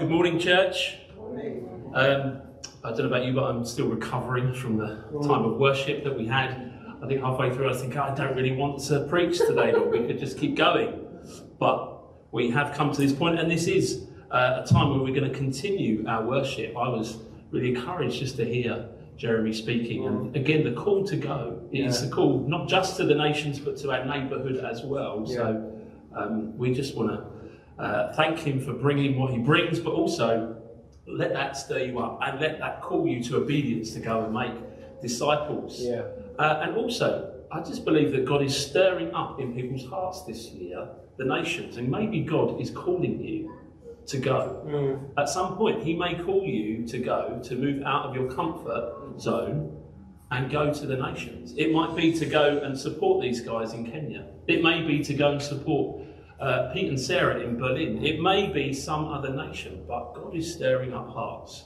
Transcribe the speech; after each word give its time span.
Good 0.00 0.10
morning, 0.10 0.38
church. 0.38 0.96
Um, 1.92 2.40
I 2.84 2.90
don't 2.90 2.98
know 2.98 3.06
about 3.06 3.24
you, 3.24 3.32
but 3.32 3.42
I'm 3.50 3.64
still 3.64 3.88
recovering 3.88 4.54
from 4.54 4.76
the 4.76 5.02
time 5.26 5.44
of 5.44 5.56
worship 5.56 6.04
that 6.04 6.16
we 6.16 6.24
had. 6.24 6.72
I 7.02 7.08
think 7.08 7.20
halfway 7.20 7.52
through, 7.52 7.68
I 7.68 7.74
think 7.76 7.96
I 7.96 8.14
don't 8.14 8.36
really 8.36 8.52
want 8.52 8.78
to 8.84 9.08
preach 9.08 9.38
today, 9.38 9.72
but 9.72 9.90
we 9.90 10.06
could 10.06 10.20
just 10.20 10.38
keep 10.38 10.54
going. 10.54 11.04
But 11.58 12.32
we 12.32 12.48
have 12.50 12.76
come 12.76 12.92
to 12.92 13.00
this 13.00 13.12
point, 13.12 13.40
and 13.40 13.50
this 13.50 13.66
is 13.66 14.06
uh, 14.30 14.62
a 14.64 14.68
time 14.68 14.90
where 14.90 15.00
we're 15.00 15.18
going 15.18 15.32
to 15.32 15.36
continue 15.36 16.06
our 16.06 16.24
worship. 16.24 16.76
I 16.76 16.88
was 16.88 17.18
really 17.50 17.74
encouraged 17.74 18.20
just 18.20 18.36
to 18.36 18.44
hear 18.44 18.88
Jeremy 19.16 19.52
speaking, 19.52 20.06
and 20.06 20.36
again, 20.36 20.62
the 20.62 20.80
call 20.80 21.04
to 21.08 21.16
go 21.16 21.60
is 21.72 22.00
Yeah. 22.00 22.08
the 22.08 22.14
call 22.14 22.38
not 22.46 22.68
just 22.68 22.96
to 22.98 23.04
the 23.04 23.16
nations, 23.16 23.58
but 23.58 23.76
to 23.78 23.90
our 23.90 24.04
neighbourhood 24.04 24.58
as 24.64 24.84
well. 24.84 25.24
Yeah. 25.26 25.34
So 25.34 25.72
um, 26.14 26.56
we 26.56 26.72
just 26.72 26.96
want 26.96 27.10
to 27.10 27.37
uh, 27.78 28.12
thank 28.14 28.38
him 28.38 28.60
for 28.60 28.72
bringing 28.72 29.18
what 29.18 29.32
he 29.32 29.38
brings, 29.38 29.78
but 29.78 29.92
also 29.92 30.56
let 31.06 31.32
that 31.32 31.56
stir 31.56 31.84
you 31.84 31.98
up 31.98 32.18
and 32.22 32.40
let 32.40 32.58
that 32.58 32.82
call 32.82 33.06
you 33.06 33.22
to 33.24 33.36
obedience 33.36 33.92
to 33.92 34.00
go 34.00 34.24
and 34.24 34.34
make 34.34 35.00
disciples. 35.00 35.80
Yeah. 35.80 36.02
Uh, 36.38 36.60
and 36.62 36.76
also, 36.76 37.34
I 37.50 37.60
just 37.60 37.84
believe 37.84 38.12
that 38.12 38.24
God 38.24 38.42
is 38.42 38.56
stirring 38.56 39.14
up 39.14 39.40
in 39.40 39.54
people's 39.54 39.86
hearts 39.88 40.24
this 40.24 40.46
year 40.48 40.88
the 41.16 41.24
nations, 41.24 41.76
and 41.76 41.90
maybe 41.90 42.20
God 42.20 42.60
is 42.60 42.70
calling 42.70 43.20
you 43.20 43.52
to 44.06 44.18
go. 44.18 44.64
Mm. 44.66 45.10
At 45.18 45.28
some 45.28 45.56
point, 45.56 45.82
He 45.82 45.94
may 45.94 46.14
call 46.14 46.44
you 46.44 46.86
to 46.86 46.98
go, 46.98 47.40
to 47.44 47.56
move 47.56 47.82
out 47.82 48.06
of 48.06 48.14
your 48.14 48.30
comfort 48.32 49.20
zone 49.20 49.76
and 50.30 50.50
go 50.50 50.72
to 50.72 50.86
the 50.86 50.96
nations. 50.96 51.54
It 51.56 51.72
might 51.72 51.96
be 51.96 52.12
to 52.18 52.26
go 52.26 52.58
and 52.58 52.78
support 52.78 53.22
these 53.22 53.40
guys 53.40 53.72
in 53.72 53.90
Kenya. 53.90 54.26
It 54.46 54.62
may 54.62 54.82
be 54.82 55.02
to 55.04 55.14
go 55.14 55.32
and 55.32 55.42
support 55.42 56.02
uh, 56.40 56.70
Pete 56.72 56.88
and 56.88 57.00
Sarah 57.00 57.40
in 57.40 57.58
Berlin. 57.58 58.04
It 58.04 58.20
may 58.20 58.50
be 58.52 58.72
some 58.72 59.08
other 59.08 59.30
nation, 59.30 59.84
but 59.88 60.14
God 60.14 60.34
is 60.34 60.52
stirring 60.54 60.92
up 60.92 61.08
hearts 61.08 61.64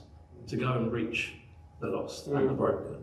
to 0.48 0.56
go 0.56 0.72
and 0.72 0.90
reach 0.90 1.32
the 1.80 1.88
lost 1.88 2.26
and 2.28 2.48
the 2.48 2.55
broken. 2.55 2.97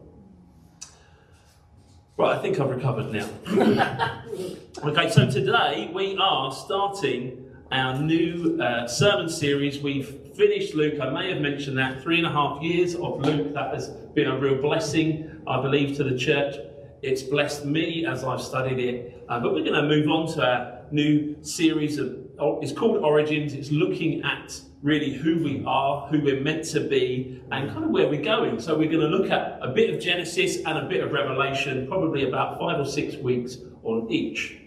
Right, 2.18 2.38
I 2.38 2.42
think 2.42 2.60
I've 2.60 2.70
recovered 2.70 3.14
now. 3.14 3.30
okay, 4.84 5.10
so 5.10 5.30
today 5.30 5.90
we 5.94 6.18
are 6.20 6.52
starting 6.52 7.46
our 7.72 7.98
new 7.98 8.62
uh, 8.62 8.88
sermon 8.88 9.30
series. 9.30 9.80
We've 9.80 10.10
finished 10.36 10.74
Luke. 10.74 11.00
I 11.00 11.10
may 11.12 11.32
have 11.32 11.42
mentioned 11.42 11.78
that 11.78 12.02
three 12.02 12.18
and 12.18 12.28
a 12.28 12.32
half 12.32 12.62
years 12.62 12.96
of 12.96 13.22
Luke. 13.22 13.54
That 13.54 13.74
has 13.74 13.90
been 13.90 14.28
a 14.28 14.38
real 14.38 14.56
blessing, 14.56 15.42
I 15.48 15.62
believe, 15.62 15.96
to 15.98 16.04
the 16.04 16.18
church. 16.18 16.56
It's 17.02 17.24
blessed 17.24 17.64
me 17.66 18.06
as 18.06 18.26
I've 18.26 18.42
studied 18.42 18.80
it. 18.80 19.24
Uh, 19.30 19.40
but 19.40 19.54
we're 19.54 19.64
going 19.64 19.82
to 19.82 19.88
move 19.88 20.10
on 20.10 20.28
to 20.34 20.46
our 20.46 20.69
new 20.92 21.36
series 21.44 21.98
of. 21.98 22.18
oh, 22.40 22.60
It's 22.62 22.72
called 22.72 23.04
Origins. 23.04 23.54
It's 23.54 23.72
looking 23.72 24.24
at 24.24 24.60
really 24.82 25.14
who 25.14 25.44
we 25.44 25.64
are, 25.66 26.08
who 26.08 26.22
we're 26.22 26.40
meant 26.42 26.64
to 26.66 26.80
be, 26.80 27.42
and 27.52 27.70
kind 27.70 27.84
of 27.84 27.92
where 27.92 28.08
we're 28.08 28.22
going. 28.22 28.60
So 28.60 28.78
we're 28.78 28.90
going 28.90 29.02
to 29.02 29.08
look 29.08 29.30
at 29.30 29.60
a 29.62 29.70
bit 29.70 29.94
of 29.94 30.02
Genesis 30.02 30.58
and 30.66 30.78
a 30.78 30.86
bit 30.86 31.04
of 31.04 31.12
Revelation, 31.12 31.88
probably 31.88 32.28
about 32.28 32.60
five 32.60 32.80
or 32.80 32.86
six 32.86 33.16
weeks 33.18 33.58
on 33.84 34.10
each. 34.10 34.58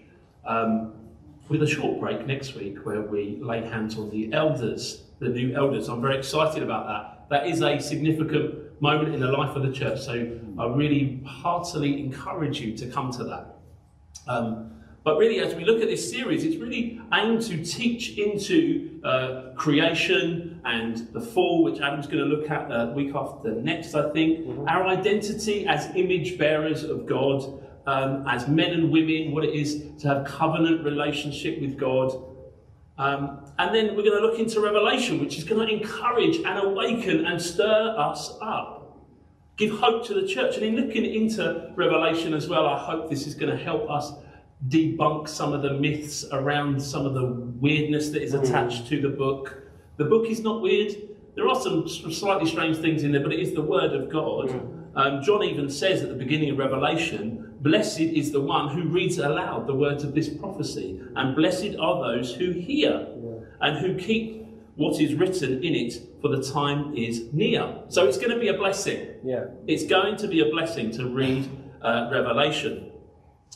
Um, 0.45 0.93
with 1.49 1.63
a 1.63 1.67
short 1.67 2.01
break 2.01 2.27
next 2.27 2.55
week 2.55 2.79
where 2.85 3.03
we 3.03 3.39
lay 3.41 3.63
hands 3.63 3.99
on 3.99 4.11
the 4.11 4.33
elders, 4.33 5.05
the 5.19 5.29
new 5.29 5.55
elders. 5.55 5.89
I'm 5.89 6.01
very 6.01 6.17
excited 6.17 6.63
about 6.63 6.87
that. 6.87 7.29
That 7.29 7.47
is 7.47 7.63
a 7.63 7.79
significant 7.79 8.81
moment 8.81 9.15
in 9.15 9.21
the 9.21 9.31
life 9.31 9.55
of 9.55 9.63
the 9.63 9.73
church, 9.73 10.01
so 10.01 10.39
I 10.59 10.67
really 10.67 11.21
heartily 11.27 12.01
encourage 12.01 12.61
you 12.61 12.77
to 12.79 12.87
come 12.87 13.11
to 13.13 13.25
that. 13.25 13.55
Um, 14.27 14.72
but 15.05 15.19
really, 15.19 15.41
as 15.41 15.55
we 15.55 15.65
look 15.65 15.83
at 15.83 15.89
this 15.89 16.11
series, 16.11 16.45
it's 16.45 16.57
really 16.57 17.01
aimed 17.13 17.43
to 17.43 17.65
teach 17.65 18.17
into 18.19 19.01
uh, 19.03 19.53
creation 19.57 20.61
and 20.65 21.13
the 21.13 21.21
fall, 21.21 21.65
which 21.65 21.81
Adam's 21.81 22.07
going 22.07 22.19
to 22.19 22.25
look 22.25 22.49
at 22.51 22.69
the 22.69 22.93
week 22.95 23.13
after 23.15 23.53
next, 23.55 23.95
I 23.95 24.11
think. 24.13 24.47
Our 24.69 24.87
identity 24.87 25.67
as 25.67 25.91
image 25.97 26.39
bearers 26.39 26.85
of 26.85 27.07
God, 27.07 27.43
um, 27.87 28.25
as 28.29 28.47
men 28.47 28.73
and 28.73 28.93
women, 28.93 29.33
what 29.33 29.45
it 29.45 29.55
is 29.55 29.85
to 30.01 30.09
have 30.09 30.25
covenant 30.25 30.85
relationship 30.85 31.61
with 31.61 31.77
God. 31.77 32.13
Um, 32.97 33.51
and 33.59 33.75
then 33.75 33.97
we're 33.97 34.05
going 34.05 34.21
to 34.21 34.25
look 34.25 34.39
into 34.39 34.61
Revelation, 34.61 35.21
which 35.21 35.37
is 35.37 35.43
going 35.43 35.67
to 35.67 35.75
encourage 35.75 36.37
and 36.37 36.59
awaken 36.61 37.27
and 37.27 37.43
stir 37.43 37.97
us 37.99 38.37
up 38.41 38.83
give 39.57 39.79
hope 39.79 40.05
to 40.07 40.15
the 40.15 40.27
church. 40.27 40.57
And 40.57 40.65
in 40.65 40.77
looking 40.77 41.05
into 41.05 41.73
Revelation 41.77 42.35
as 42.35 42.49
well, 42.49 42.67
I 42.67 42.79
hope 42.79 43.11
this 43.11 43.27
is 43.27 43.35
going 43.35 43.57
to 43.57 43.63
help 43.63 43.89
us 43.91 44.13
debunk 44.69 45.29
some 45.29 45.53
of 45.53 45.63
the 45.63 45.75
myths 45.75 46.25
around 46.33 46.83
some 46.83 47.05
of 47.07 47.15
the 47.15 47.25
weirdness 47.25 48.11
that 48.11 48.23
is 48.23 48.35
attached 48.35 48.87
to 48.89 49.01
the 49.01 49.09
book. 49.09 49.63
The 49.97 50.05
book 50.05 50.27
is 50.27 50.41
not 50.41 50.63
weird. 50.63 50.97
There 51.35 51.49
are 51.49 51.61
some 51.61 51.89
slightly 51.89 52.49
strange 52.49 52.77
things 52.79 53.03
in 53.03 53.13
there, 53.13 53.23
but 53.23 53.33
it 53.33 53.41
is 53.41 53.55
the 53.55 53.63
Word 53.63 53.93
of 53.93 54.11
God. 54.11 54.51
Um, 54.95 55.23
John 55.23 55.43
even 55.43 55.71
says 55.71 56.03
at 56.03 56.09
the 56.09 56.15
beginning 56.15 56.51
of 56.51 56.59
Revelation, 56.59 57.55
Blessed 57.61 58.01
is 58.01 58.33
the 58.33 58.41
one 58.41 58.69
who 58.69 58.89
reads 58.89 59.19
aloud 59.19 59.67
the 59.67 59.75
words 59.75 60.05
of 60.05 60.15
this 60.15 60.29
prophecy, 60.29 61.01
and 61.17 61.35
blessed 61.37 61.77
are 61.81 62.03
those 62.03 62.35
who 62.35 62.51
hear 62.51 63.07
and 63.61 63.79
who 63.79 63.97
keep 63.97 64.43
what 64.75 65.01
is 65.01 65.15
written 65.15 65.63
in 65.63 65.75
it, 65.75 65.95
for 66.21 66.29
the 66.29 66.43
time 66.43 66.95
is 66.97 67.33
near. 67.33 67.83
So 67.89 68.07
it's 68.07 68.17
going 68.17 68.31
to 68.31 68.39
be 68.39 68.49
a 68.49 68.55
blessing. 68.55 69.07
Yeah. 69.23 69.45
It's 69.67 69.85
going 69.85 70.17
to 70.17 70.29
be 70.29 70.41
a 70.41 70.51
blessing 70.51 70.91
to 70.93 71.07
read 71.07 71.49
uh, 71.83 72.09
Revelation. 72.11 72.92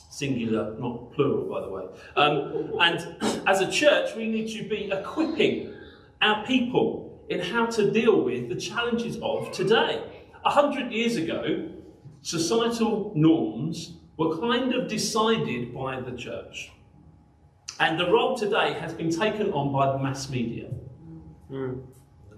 Singular, 0.09 0.75
not 0.79 1.11
plural, 1.13 1.45
by 1.45 1.61
the 1.61 1.69
way. 1.69 1.83
Um, 2.15 2.73
and 2.79 3.43
as 3.47 3.61
a 3.61 3.71
church, 3.71 4.15
we 4.15 4.27
need 4.27 4.47
to 4.57 4.67
be 4.67 4.91
equipping 4.91 5.73
our 6.21 6.45
people 6.45 7.23
in 7.29 7.39
how 7.39 7.65
to 7.65 7.91
deal 7.91 8.21
with 8.21 8.49
the 8.49 8.55
challenges 8.55 9.17
of 9.21 9.51
today. 9.51 10.01
A 10.45 10.49
hundred 10.49 10.91
years 10.91 11.17
ago, 11.17 11.69
societal 12.21 13.11
norms 13.15 13.97
were 14.17 14.37
kind 14.39 14.73
of 14.73 14.87
decided 14.87 15.73
by 15.73 15.99
the 16.01 16.11
church. 16.11 16.71
And 17.79 17.99
the 17.99 18.09
role 18.09 18.35
today 18.35 18.73
has 18.73 18.93
been 18.93 19.11
taken 19.11 19.51
on 19.53 19.71
by 19.71 19.91
the 19.91 19.99
mass 19.99 20.29
media. 20.29 20.69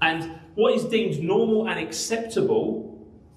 And 0.02 0.40
what 0.56 0.74
is 0.74 0.86
deemed 0.86 1.24
normal 1.24 1.70
and 1.70 1.80
acceptable 1.80 2.89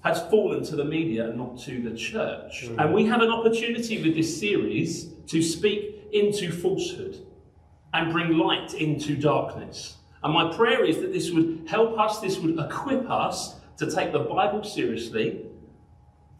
has 0.03 0.21
fallen 0.29 0.63
to 0.65 0.75
the 0.75 0.83
media 0.83 1.29
and 1.29 1.37
not 1.37 1.57
to 1.57 1.81
the 1.81 1.95
church. 1.95 2.65
Mm. 2.67 2.83
And 2.83 2.93
we 2.93 3.05
have 3.05 3.21
an 3.21 3.29
opportunity 3.29 4.03
with 4.03 4.15
this 4.15 4.37
series 4.39 5.13
to 5.27 5.41
speak 5.41 6.07
into 6.11 6.51
falsehood 6.51 7.25
and 7.93 8.11
bring 8.11 8.37
light 8.37 8.73
into 8.73 9.15
darkness. 9.15 9.97
And 10.23 10.33
my 10.33 10.53
prayer 10.55 10.83
is 10.83 10.97
that 10.99 11.13
this 11.13 11.31
would 11.31 11.65
help 11.67 11.97
us, 11.97 12.19
this 12.19 12.37
would 12.39 12.59
equip 12.59 13.09
us 13.09 13.55
to 13.77 13.89
take 13.89 14.11
the 14.11 14.19
Bible 14.19 14.63
seriously, 14.63 15.45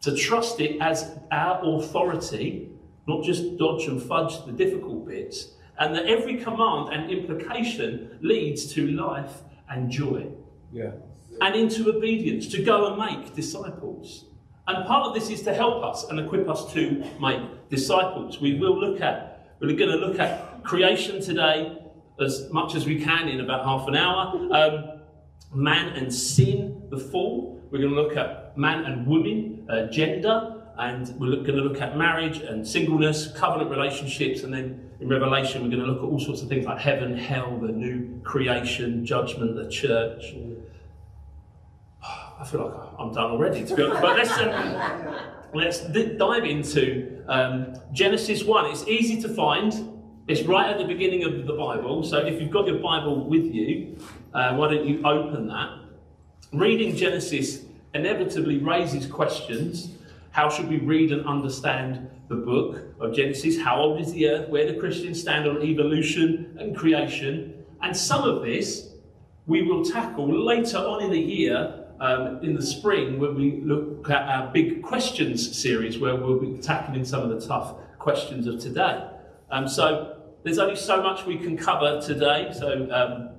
to 0.02 0.14
trust 0.14 0.60
it 0.60 0.80
as 0.80 1.18
our 1.30 1.60
authority, 1.62 2.70
not 3.08 3.24
just 3.24 3.56
dodge 3.56 3.86
and 3.86 4.02
fudge 4.02 4.44
the 4.44 4.52
difficult 4.52 5.06
bits, 5.06 5.52
and 5.78 5.94
that 5.94 6.06
every 6.06 6.36
command 6.36 6.92
and 6.92 7.10
implication 7.10 8.18
leads 8.22 8.72
to 8.74 8.88
life 8.88 9.42
and 9.68 9.90
joy 9.90 10.26
Yeah. 10.74 10.90
And 11.40 11.54
into 11.54 11.88
obedience 11.88 12.46
to 12.48 12.62
go 12.62 12.86
and 12.86 12.98
make 12.98 13.34
disciples. 13.34 14.26
And 14.66 14.86
part 14.86 15.06
of 15.06 15.14
this 15.14 15.28
is 15.30 15.42
to 15.42 15.54
help 15.54 15.84
us 15.84 16.04
and 16.04 16.18
equip 16.18 16.48
us 16.48 16.72
to 16.72 17.04
make 17.20 17.68
disciples. 17.68 18.40
We 18.40 18.58
will 18.58 18.78
look 18.78 19.00
at, 19.00 19.54
we're 19.60 19.76
going 19.76 19.90
to 19.90 19.96
look 19.96 20.18
at 20.18 20.62
creation 20.64 21.20
today 21.20 21.78
as 22.20 22.50
much 22.50 22.74
as 22.74 22.86
we 22.86 23.02
can 23.02 23.28
in 23.28 23.40
about 23.40 23.64
half 23.64 23.88
an 23.88 23.96
hour. 23.96 24.48
Um, 24.52 25.00
man 25.52 25.88
and 25.96 26.12
sin, 26.12 26.82
the 26.90 26.98
fall. 26.98 27.60
We're 27.70 27.78
going 27.78 27.94
to 27.94 28.00
look 28.00 28.16
at 28.16 28.56
man 28.56 28.84
and 28.84 29.06
woman, 29.06 29.66
uh, 29.68 29.86
gender, 29.86 30.62
and 30.78 31.08
we're 31.20 31.36
going 31.36 31.56
to 31.56 31.62
look 31.62 31.80
at 31.80 31.96
marriage 31.96 32.38
and 32.38 32.66
singleness, 32.66 33.30
covenant 33.36 33.70
relationships, 33.70 34.42
and 34.42 34.52
then 34.52 34.90
in 35.00 35.08
Revelation 35.08 35.62
we're 35.62 35.70
going 35.70 35.82
to 35.82 35.86
look 35.86 35.98
at 35.98 36.04
all 36.04 36.18
sorts 36.18 36.42
of 36.42 36.48
things 36.48 36.64
like 36.64 36.80
heaven, 36.80 37.16
hell, 37.16 37.58
the 37.58 37.68
new 37.68 38.20
creation, 38.22 39.04
judgment, 39.04 39.54
the 39.56 39.68
church. 39.68 40.34
I 42.38 42.44
feel 42.44 42.66
like 42.66 42.74
I'm 42.98 43.12
done 43.12 43.30
already, 43.30 43.64
to 43.64 43.76
be 43.76 43.82
honest. 43.82 44.02
But 44.02 44.16
let's 44.16 44.38
um, 44.38 45.16
let's 45.54 45.80
dive 46.18 46.44
into 46.44 47.24
um, 47.28 47.74
Genesis 47.92 48.42
one. 48.44 48.66
It's 48.66 48.86
easy 48.88 49.20
to 49.22 49.28
find. 49.28 49.92
It's 50.26 50.42
right 50.42 50.70
at 50.70 50.78
the 50.78 50.86
beginning 50.86 51.24
of 51.24 51.46
the 51.46 51.52
Bible. 51.52 52.02
So 52.02 52.18
if 52.18 52.40
you've 52.40 52.50
got 52.50 52.66
your 52.66 52.78
Bible 52.78 53.28
with 53.28 53.44
you, 53.44 53.98
uh, 54.32 54.54
why 54.56 54.72
don't 54.72 54.86
you 54.86 55.02
open 55.04 55.48
that? 55.48 55.78
Reading 56.52 56.96
Genesis 56.96 57.64
inevitably 57.92 58.58
raises 58.58 59.06
questions. 59.06 59.90
How 60.30 60.48
should 60.48 60.68
we 60.68 60.78
read 60.78 61.12
and 61.12 61.26
understand 61.26 62.10
the 62.28 62.36
book 62.36 62.82
of 63.00 63.14
Genesis? 63.14 63.60
How 63.60 63.76
old 63.76 64.00
is 64.00 64.12
the 64.12 64.28
earth? 64.28 64.48
Where 64.48 64.66
do 64.66 64.80
Christians 64.80 65.20
stand 65.20 65.46
on 65.46 65.62
evolution 65.62 66.56
and 66.58 66.76
creation? 66.76 67.64
And 67.82 67.96
some 67.96 68.24
of 68.24 68.42
this 68.42 68.94
we 69.46 69.62
will 69.62 69.84
tackle 69.84 70.26
later 70.44 70.78
on 70.78 71.02
in 71.02 71.10
the 71.10 71.20
year, 71.20 71.83
um, 72.00 72.42
in 72.42 72.54
the 72.54 72.62
spring, 72.62 73.18
when 73.18 73.34
we 73.34 73.60
look 73.62 74.10
at 74.10 74.28
our 74.28 74.52
big 74.52 74.82
questions 74.82 75.56
series, 75.56 75.98
where 75.98 76.16
we'll 76.16 76.40
be 76.40 76.58
tackling 76.58 77.04
some 77.04 77.22
of 77.22 77.28
the 77.28 77.46
tough 77.46 77.76
questions 77.98 78.46
of 78.46 78.60
today. 78.60 79.08
Um, 79.50 79.68
so 79.68 80.22
there's 80.42 80.58
only 80.58 80.76
so 80.76 81.02
much 81.02 81.24
we 81.24 81.38
can 81.38 81.56
cover 81.56 82.00
today. 82.00 82.52
So 82.52 82.88
um, 82.90 83.34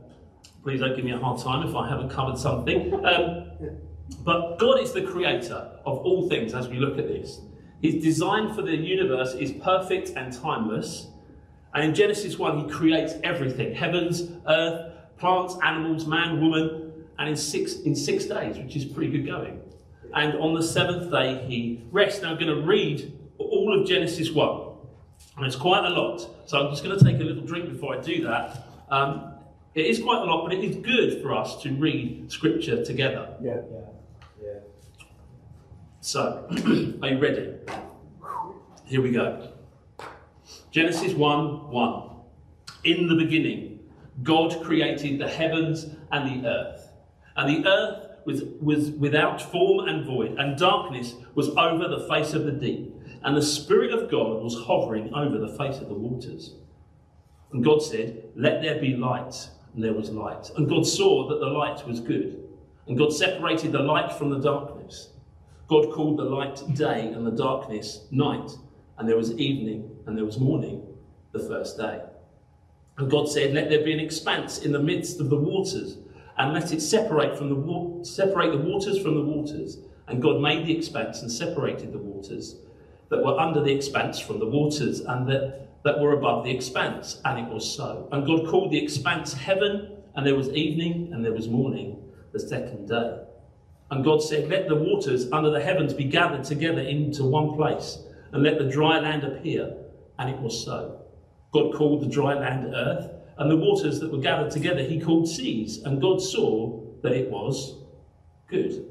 Please 0.66 0.80
don't 0.80 0.96
give 0.96 1.06
me 1.06 1.12
a 1.12 1.20
hard 1.20 1.40
time 1.40 1.68
if 1.68 1.76
I 1.76 1.88
haven't 1.88 2.10
covered 2.10 2.40
something. 2.40 2.92
Um, 3.06 3.52
but 4.24 4.58
God 4.58 4.80
is 4.80 4.94
the 4.94 5.04
creator 5.04 5.78
of 5.86 6.00
all 6.00 6.28
things 6.28 6.56
as 6.56 6.68
we 6.68 6.78
look 6.78 6.98
at 6.98 7.08
this. 7.08 7.40
His 7.84 8.04
design 8.04 8.52
for 8.52 8.64
the 8.64 8.76
universe 8.76 9.36
is 9.36 9.52
perfect 9.52 10.14
and 10.16 10.34
timeless. 10.34 11.06
And 11.76 11.84
in 11.84 11.94
Genesis 11.94 12.40
1, 12.40 12.58
he 12.58 12.74
creates 12.74 13.14
everything 13.24 13.76
heavens, 13.76 14.32
earth, 14.48 14.92
plants, 15.18 15.56
animals, 15.62 16.08
man, 16.08 16.42
woman, 16.42 16.85
and 17.18 17.30
in 17.30 17.36
six, 17.36 17.76
in 17.82 17.96
six 17.96 18.26
days, 18.26 18.58
which 18.58 18.76
is 18.76 18.86
pretty 18.86 19.12
good 19.12 19.26
going. 19.26 19.62
And 20.14 20.38
on 20.40 20.54
the 20.54 20.64
seventh 20.64 21.12
day, 21.12 21.46
he 21.48 21.84
rests. 21.92 22.22
Now, 22.22 22.32
I'm 22.32 22.40
going 22.40 22.56
to 22.56 22.66
read 22.66 23.18
all 23.38 23.80
of 23.80 23.88
Genesis 23.88 24.32
1. 24.32 24.62
And 25.38 25.46
it's 25.46 25.56
quite 25.56 25.84
a 25.86 25.90
lot. 25.90 26.28
So 26.46 26.60
I'm 26.60 26.70
just 26.70 26.84
going 26.84 26.98
to 26.98 27.04
take 27.04 27.20
a 27.20 27.24
little 27.24 27.44
drink 27.44 27.70
before 27.70 27.98
I 27.98 28.02
do 28.02 28.24
that. 28.24 28.68
Um, 28.90 29.34
it 29.74 29.86
is 29.88 30.02
quite 30.02 30.22
a 30.22 30.26
lot, 30.26 30.46
but 30.46 30.54
it 30.54 30.64
is 30.64 30.78
good 30.78 31.22
for 31.22 31.34
us 31.34 31.62
to 31.64 31.74
read 31.74 32.32
scripture 32.32 32.86
together. 32.86 33.36
Yeah, 33.42 33.58
yeah, 33.72 33.80
yeah. 34.42 34.60
So, 36.00 36.48
are 37.02 37.10
you 37.10 37.20
ready? 37.20 37.56
Here 38.86 39.02
we 39.02 39.12
go. 39.12 39.52
Genesis 40.72 41.14
1 41.14 41.70
1. 41.70 42.10
In 42.86 43.08
the 43.08 43.16
beginning, 43.16 43.80
God 44.24 44.64
created 44.64 45.20
the 45.20 45.28
heavens 45.28 45.88
and 46.12 46.44
the 46.44 46.48
earth. 46.48 46.85
And 47.36 47.50
the 47.50 47.70
earth 47.70 48.08
was, 48.26 48.44
was 48.62 48.92
without 48.92 49.42
form 49.42 49.88
and 49.88 50.06
void, 50.06 50.38
and 50.38 50.58
darkness 50.58 51.16
was 51.36 51.50
over 51.50 51.88
the 51.88 52.08
face 52.10 52.34
of 52.34 52.46
the 52.46 52.52
deep. 52.52 52.94
And 53.24 53.36
the 53.36 53.42
Spirit 53.42 53.92
of 53.92 54.10
God 54.10 54.42
was 54.44 54.56
hovering 54.66 55.14
over 55.14 55.38
the 55.38 55.58
face 55.58 55.78
of 55.78 55.88
the 55.88 55.94
waters. 55.94 56.54
And 57.52 57.64
God 57.64 57.82
said, 57.82 58.24
Let 58.36 58.62
there 58.62 58.80
be 58.80 58.96
light. 58.96 59.50
And 59.74 59.84
there 59.84 59.94
was 59.94 60.10
light. 60.10 60.50
And 60.56 60.70
God 60.70 60.88
saw 60.88 61.28
that 61.28 61.40
the 61.40 61.48
light 61.48 61.86
was 61.86 62.00
good. 62.00 62.42
And 62.88 62.98
God 62.98 63.12
separated 63.12 63.72
the 63.72 63.80
light 63.80 64.14
from 64.14 64.30
the 64.30 64.40
darkness. 64.40 65.10
God 65.68 65.92
called 65.92 66.18
the 66.18 66.24
light 66.24 66.62
day 66.76 67.08
and 67.08 67.26
the 67.26 67.32
darkness 67.32 68.06
night. 68.12 68.52
And 68.98 69.10
there 69.10 69.18
was 69.18 69.34
evening 69.34 69.98
and 70.06 70.18
there 70.18 70.26
was 70.26 70.40
morning 70.40 70.86
the 71.32 71.40
first 71.40 71.78
day. 71.78 72.02
And 72.98 73.12
God 73.12 73.28
said, 73.28 73.54
Let 73.54 73.70
there 73.70 73.84
be 73.84 73.94
an 73.94 74.00
expanse 74.00 74.60
in 74.60 74.72
the 74.72 74.80
midst 74.80 75.20
of 75.20 75.30
the 75.30 75.36
waters, 75.36 75.98
and 76.38 76.54
let 76.54 76.72
it 76.72 76.82
separate 76.82 77.38
from 77.38 77.50
the 77.50 77.56
wa- 77.56 78.04
separate 78.04 78.52
the 78.52 78.58
waters 78.58 79.02
from 79.02 79.16
the 79.16 79.22
waters. 79.22 79.78
And 80.08 80.22
God 80.22 80.40
made 80.42 80.66
the 80.66 80.78
expanse 80.78 81.22
and 81.22 81.32
separated 81.32 81.92
the 81.92 81.98
waters 81.98 82.58
that 83.10 83.24
were 83.24 83.40
under 83.40 83.62
the 83.62 83.74
expanse 83.74 84.20
from 84.20 84.40
the 84.40 84.46
waters, 84.46 85.02
and 85.02 85.28
that, 85.30 85.70
that 85.84 86.00
were 86.00 86.14
above 86.14 86.44
the 86.44 86.52
expanse. 86.56 87.22
And 87.26 87.40
it 87.40 87.54
was 87.54 87.76
so. 87.76 88.08
And 88.12 88.26
God 88.26 88.48
called 88.48 88.72
the 88.72 88.84
expanse 88.84 89.34
heaven, 89.34 89.98
and 90.16 90.26
there 90.26 90.36
was 90.36 90.50
evening 90.50 91.12
and 91.14 91.24
there 91.24 91.34
was 91.34 91.48
morning 91.48 92.02
the 92.34 92.40
second 92.40 92.88
day. 92.88 93.20
And 93.92 94.04
God 94.04 94.22
said, 94.22 94.50
Let 94.50 94.68
the 94.68 94.76
waters 94.76 95.32
under 95.32 95.52
the 95.52 95.62
heavens 95.62 95.94
be 95.94 96.06
gathered 96.06 96.44
together 96.44 96.82
into 96.82 97.24
one 97.24 97.56
place, 97.56 98.00
and 98.32 98.44
let 98.44 98.58
the 98.58 98.70
dry 98.70 99.00
land 99.00 99.24
appear. 99.24 99.76
And 100.18 100.30
it 100.30 100.40
was 100.40 100.64
so. 100.64 101.02
God 101.54 101.74
called 101.74 102.02
the 102.02 102.08
dry 102.08 102.34
land 102.34 102.74
earth, 102.74 103.12
and 103.38 103.52
the 103.52 103.58
waters 103.58 104.00
that 104.00 104.12
were 104.12 104.20
gathered 104.20 104.52
together 104.52 104.84
he 104.84 105.00
called 105.00 105.28
seas. 105.28 105.84
And 105.84 106.02
God 106.02 106.22
saw 106.22 106.82
that 107.02 107.12
it 107.12 107.30
was 107.30 107.84
good. 108.48 108.86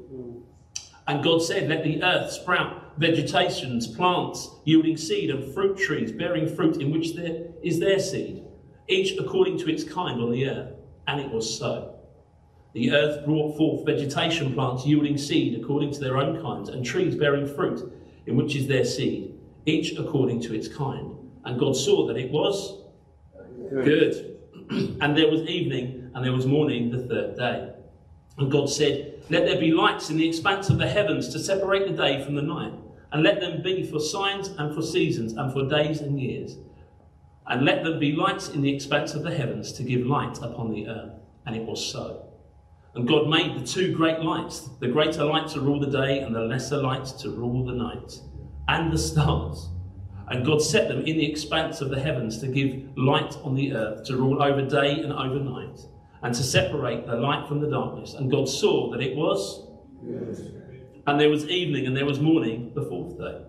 And 1.07 1.23
God 1.23 1.41
said, 1.41 1.69
Let 1.69 1.83
the 1.83 2.01
earth 2.03 2.31
sprout 2.31 2.97
vegetations, 2.97 3.87
plants 3.87 4.49
yielding 4.63 4.97
seed, 4.97 5.29
and 5.29 5.53
fruit 5.53 5.77
trees 5.77 6.11
bearing 6.11 6.47
fruit 6.47 6.81
in 6.81 6.91
which 6.91 7.15
there 7.15 7.47
is 7.61 7.79
their 7.79 7.99
seed, 7.99 8.43
each 8.87 9.17
according 9.19 9.57
to 9.59 9.69
its 9.69 9.83
kind 9.83 10.21
on 10.21 10.31
the 10.31 10.47
earth. 10.47 10.73
And 11.07 11.19
it 11.19 11.29
was 11.29 11.57
so. 11.57 11.95
The 12.73 12.91
earth 12.91 13.25
brought 13.25 13.55
forth 13.55 13.85
vegetation 13.85 14.53
plants 14.53 14.85
yielding 14.85 15.17
seed 15.17 15.59
according 15.59 15.91
to 15.93 15.99
their 15.99 16.17
own 16.17 16.41
kinds, 16.41 16.69
and 16.69 16.85
trees 16.85 17.15
bearing 17.15 17.47
fruit 17.47 17.91
in 18.25 18.35
which 18.35 18.55
is 18.55 18.67
their 18.67 18.85
seed, 18.85 19.37
each 19.65 19.97
according 19.97 20.41
to 20.41 20.53
its 20.53 20.67
kind. 20.67 21.15
And 21.45 21.59
God 21.59 21.75
saw 21.75 22.07
that 22.07 22.17
it 22.17 22.31
was 22.31 22.81
good. 23.69 24.34
and 25.01 25.17
there 25.17 25.29
was 25.29 25.41
evening 25.41 26.11
and 26.13 26.23
there 26.23 26.33
was 26.33 26.45
morning 26.45 26.89
the 26.89 26.99
third 26.99 27.35
day. 27.37 27.71
And 28.37 28.51
God 28.51 28.69
said, 28.69 29.23
Let 29.29 29.45
there 29.45 29.59
be 29.59 29.71
lights 29.71 30.09
in 30.09 30.17
the 30.17 30.27
expanse 30.27 30.69
of 30.69 30.77
the 30.77 30.87
heavens 30.87 31.29
to 31.29 31.39
separate 31.39 31.87
the 31.87 31.93
day 31.93 32.23
from 32.23 32.35
the 32.35 32.41
night, 32.41 32.73
and 33.11 33.23
let 33.23 33.39
them 33.39 33.61
be 33.61 33.83
for 33.83 33.99
signs 33.99 34.49
and 34.49 34.73
for 34.73 34.81
seasons 34.81 35.33
and 35.33 35.51
for 35.53 35.67
days 35.67 36.01
and 36.01 36.19
years. 36.19 36.57
And 37.47 37.63
let 37.63 37.83
them 37.83 37.99
be 37.99 38.13
lights 38.13 38.49
in 38.49 38.61
the 38.61 38.73
expanse 38.73 39.13
of 39.13 39.23
the 39.23 39.35
heavens 39.35 39.71
to 39.73 39.83
give 39.83 40.05
light 40.05 40.39
upon 40.41 40.71
the 40.71 40.87
earth. 40.87 41.13
And 41.45 41.55
it 41.55 41.63
was 41.63 41.85
so. 41.85 42.27
And 42.95 43.07
God 43.07 43.27
made 43.27 43.59
the 43.59 43.65
two 43.65 43.93
great 43.93 44.19
lights, 44.19 44.69
the 44.79 44.87
greater 44.87 45.25
light 45.25 45.49
to 45.49 45.61
rule 45.61 45.79
the 45.79 45.91
day, 45.91 46.19
and 46.19 46.33
the 46.33 46.41
lesser 46.41 46.77
light 46.77 47.05
to 47.19 47.29
rule 47.29 47.65
the 47.65 47.73
night, 47.73 48.19
and 48.67 48.91
the 48.91 48.97
stars. 48.97 49.69
And 50.27 50.45
God 50.45 50.61
set 50.61 50.87
them 50.87 50.99
in 51.05 51.17
the 51.17 51.29
expanse 51.29 51.81
of 51.81 51.89
the 51.89 51.99
heavens 51.99 52.39
to 52.39 52.47
give 52.47 52.97
light 52.97 53.37
on 53.43 53.55
the 53.55 53.73
earth, 53.73 54.05
to 54.05 54.17
rule 54.17 54.41
over 54.41 54.61
day 54.63 54.99
and 55.01 55.13
over 55.13 55.39
night, 55.39 55.79
and 56.23 56.33
to 56.33 56.43
separate 56.43 57.05
the 57.05 57.15
light 57.15 57.47
from 57.47 57.59
the 57.59 57.69
darkness. 57.69 58.15
And 58.15 58.31
God 58.31 58.49
saw 58.49 58.91
that 58.91 59.01
it 59.01 59.15
was. 59.15 59.67
And 61.07 61.19
there 61.19 61.29
was 61.29 61.47
evening 61.47 61.85
and 61.85 61.95
there 61.95 62.05
was 62.05 62.19
morning 62.19 62.71
the 62.73 62.81
fourth 62.81 63.17
day. 63.19 63.43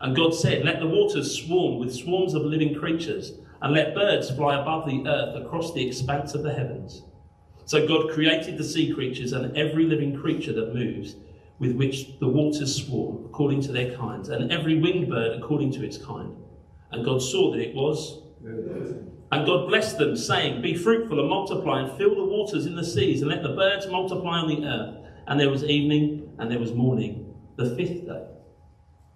And 0.00 0.16
God 0.16 0.34
said, 0.34 0.64
Let 0.64 0.78
the 0.78 0.86
waters 0.86 1.42
swarm 1.42 1.78
with 1.78 1.94
swarms 1.94 2.34
of 2.34 2.42
living 2.42 2.74
creatures, 2.74 3.32
and 3.60 3.74
let 3.74 3.94
birds 3.94 4.30
fly 4.30 4.60
above 4.60 4.86
the 4.86 5.06
earth 5.06 5.44
across 5.44 5.74
the 5.74 5.86
expanse 5.86 6.34
of 6.34 6.42
the 6.42 6.54
heavens. 6.54 7.02
So 7.66 7.86
God 7.86 8.10
created 8.10 8.56
the 8.56 8.64
sea 8.64 8.92
creatures 8.92 9.32
and 9.32 9.56
every 9.56 9.84
living 9.84 10.18
creature 10.18 10.52
that 10.54 10.74
moves, 10.74 11.16
with 11.60 11.76
which 11.76 12.18
the 12.18 12.26
waters 12.26 12.74
swarm, 12.74 13.26
according 13.26 13.60
to 13.60 13.70
their 13.70 13.94
kinds, 13.96 14.30
and 14.30 14.50
every 14.50 14.80
winged 14.80 15.10
bird 15.10 15.38
according 15.38 15.70
to 15.70 15.84
its 15.84 15.98
kind. 15.98 16.34
And 16.90 17.04
God 17.04 17.22
saw 17.22 17.52
that 17.52 17.60
it 17.60 17.74
was. 17.74 18.22
And 19.32 19.46
God 19.46 19.68
blessed 19.68 19.98
them, 19.98 20.16
saying, 20.16 20.62
Be 20.62 20.74
fruitful 20.74 21.20
and 21.20 21.28
multiply, 21.28 21.82
and 21.82 21.96
fill 21.98 22.16
the 22.16 22.24
waters 22.24 22.66
in 22.66 22.74
the 22.74 22.84
seas, 22.84 23.20
and 23.20 23.30
let 23.30 23.42
the 23.42 23.50
birds 23.50 23.86
multiply 23.86 24.38
on 24.38 24.48
the 24.48 24.66
earth. 24.66 24.96
And 25.28 25.38
there 25.38 25.50
was 25.50 25.62
evening, 25.62 26.34
and 26.38 26.50
there 26.50 26.58
was 26.58 26.72
morning, 26.72 27.32
the 27.56 27.76
fifth 27.76 28.06
day. 28.06 28.26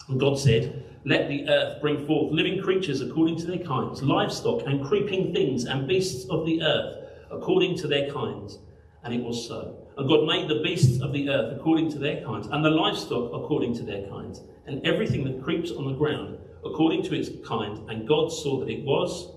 And 0.08 0.20
God 0.20 0.38
said, 0.38 0.84
Let 1.06 1.28
the 1.28 1.48
earth 1.48 1.80
bring 1.80 2.06
forth 2.06 2.32
living 2.32 2.62
creatures 2.62 3.00
according 3.00 3.38
to 3.38 3.46
their 3.46 3.64
kinds, 3.64 4.02
livestock 4.02 4.66
and 4.66 4.84
creeping 4.84 5.32
things, 5.32 5.64
and 5.64 5.88
beasts 5.88 6.28
of 6.28 6.44
the 6.44 6.62
earth 6.62 7.08
according 7.30 7.78
to 7.78 7.88
their 7.88 8.12
kinds. 8.12 8.58
And 9.02 9.14
it 9.14 9.22
was 9.22 9.48
so. 9.48 9.83
And 9.96 10.08
God 10.08 10.26
made 10.26 10.48
the 10.48 10.60
beasts 10.62 11.00
of 11.00 11.12
the 11.12 11.28
earth 11.30 11.56
according 11.58 11.90
to 11.92 11.98
their 11.98 12.24
kinds, 12.24 12.48
and 12.48 12.64
the 12.64 12.70
livestock 12.70 13.30
according 13.32 13.74
to 13.76 13.82
their 13.82 14.08
kinds, 14.08 14.42
and 14.66 14.84
everything 14.86 15.24
that 15.24 15.42
creeps 15.42 15.70
on 15.70 15.86
the 15.86 15.94
ground 15.94 16.38
according 16.64 17.02
to 17.04 17.14
its 17.14 17.30
kind. 17.46 17.88
And 17.90 18.08
God 18.08 18.32
saw 18.32 18.58
that 18.60 18.68
it 18.68 18.84
was 18.84 19.30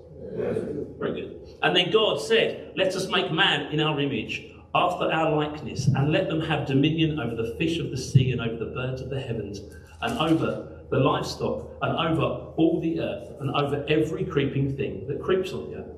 very 0.98 1.22
good. 1.22 1.58
And 1.62 1.76
then 1.76 1.92
God 1.92 2.20
said, 2.22 2.74
Let 2.76 2.96
us 2.96 3.08
make 3.08 3.32
man 3.32 3.72
in 3.72 3.80
our 3.80 4.00
image, 4.00 4.46
after 4.74 5.12
our 5.12 5.36
likeness, 5.36 5.88
and 5.88 6.12
let 6.12 6.28
them 6.28 6.42
have 6.42 6.68
dominion 6.68 7.20
over 7.20 7.36
the 7.36 7.56
fish 7.56 7.80
of 7.80 7.92
the 7.92 7.98
sea, 7.98 8.32
and 8.32 8.42
over 8.42 8.58
the 8.58 8.72
birds 8.72 9.02
of 9.02 9.10
the 9.10 9.20
heavens, 9.20 9.62
and 10.02 10.20
over 10.20 10.84
the 10.90 10.98
livestock, 10.98 11.72
and 11.82 11.98
over 11.98 12.24
all 12.58 12.80
the 12.82 13.00
earth, 13.00 13.30
and 13.40 13.50
over 13.52 13.86
every 13.88 14.26
creeping 14.26 14.76
thing 14.76 15.06
that 15.08 15.22
creeps 15.22 15.52
on 15.54 15.72
the 15.72 15.78
earth. 15.78 15.98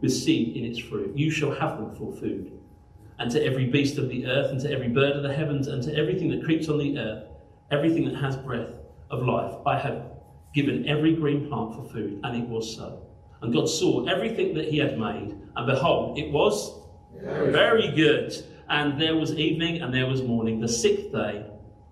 with 0.00 0.12
seed 0.12 0.56
in 0.56 0.64
its 0.64 0.78
fruit. 0.78 1.16
You 1.16 1.30
shall 1.30 1.52
have 1.52 1.78
them 1.78 1.94
for 1.94 2.12
food. 2.12 2.52
And 3.18 3.30
to 3.32 3.44
every 3.44 3.66
beast 3.66 3.98
of 3.98 4.08
the 4.08 4.26
earth, 4.26 4.50
and 4.50 4.60
to 4.60 4.72
every 4.72 4.88
bird 4.88 5.16
of 5.16 5.22
the 5.22 5.32
heavens, 5.32 5.66
and 5.66 5.82
to 5.82 5.94
everything 5.94 6.30
that 6.30 6.44
creeps 6.44 6.68
on 6.68 6.78
the 6.78 6.98
earth, 6.98 7.24
everything 7.70 8.04
that 8.06 8.16
has 8.16 8.36
breath 8.36 8.70
of 9.10 9.22
life, 9.22 9.54
I 9.66 9.78
have 9.78 10.04
given 10.54 10.88
every 10.88 11.14
green 11.14 11.48
plant 11.48 11.74
for 11.74 11.84
food. 11.84 12.20
And 12.24 12.42
it 12.42 12.48
was 12.48 12.74
so. 12.74 13.06
And 13.42 13.52
God 13.52 13.68
saw 13.68 14.06
everything 14.06 14.54
that 14.54 14.68
he 14.68 14.78
had 14.78 14.98
made, 14.98 15.36
and 15.56 15.66
behold, 15.66 16.18
it 16.18 16.30
was 16.30 16.80
very, 17.18 17.50
very 17.52 17.92
good. 17.94 18.34
And 18.68 19.00
there 19.00 19.16
was 19.16 19.34
evening 19.34 19.82
and 19.82 19.92
there 19.92 20.06
was 20.06 20.22
morning, 20.22 20.60
the 20.60 20.68
sixth 20.68 21.10
day. 21.12 21.44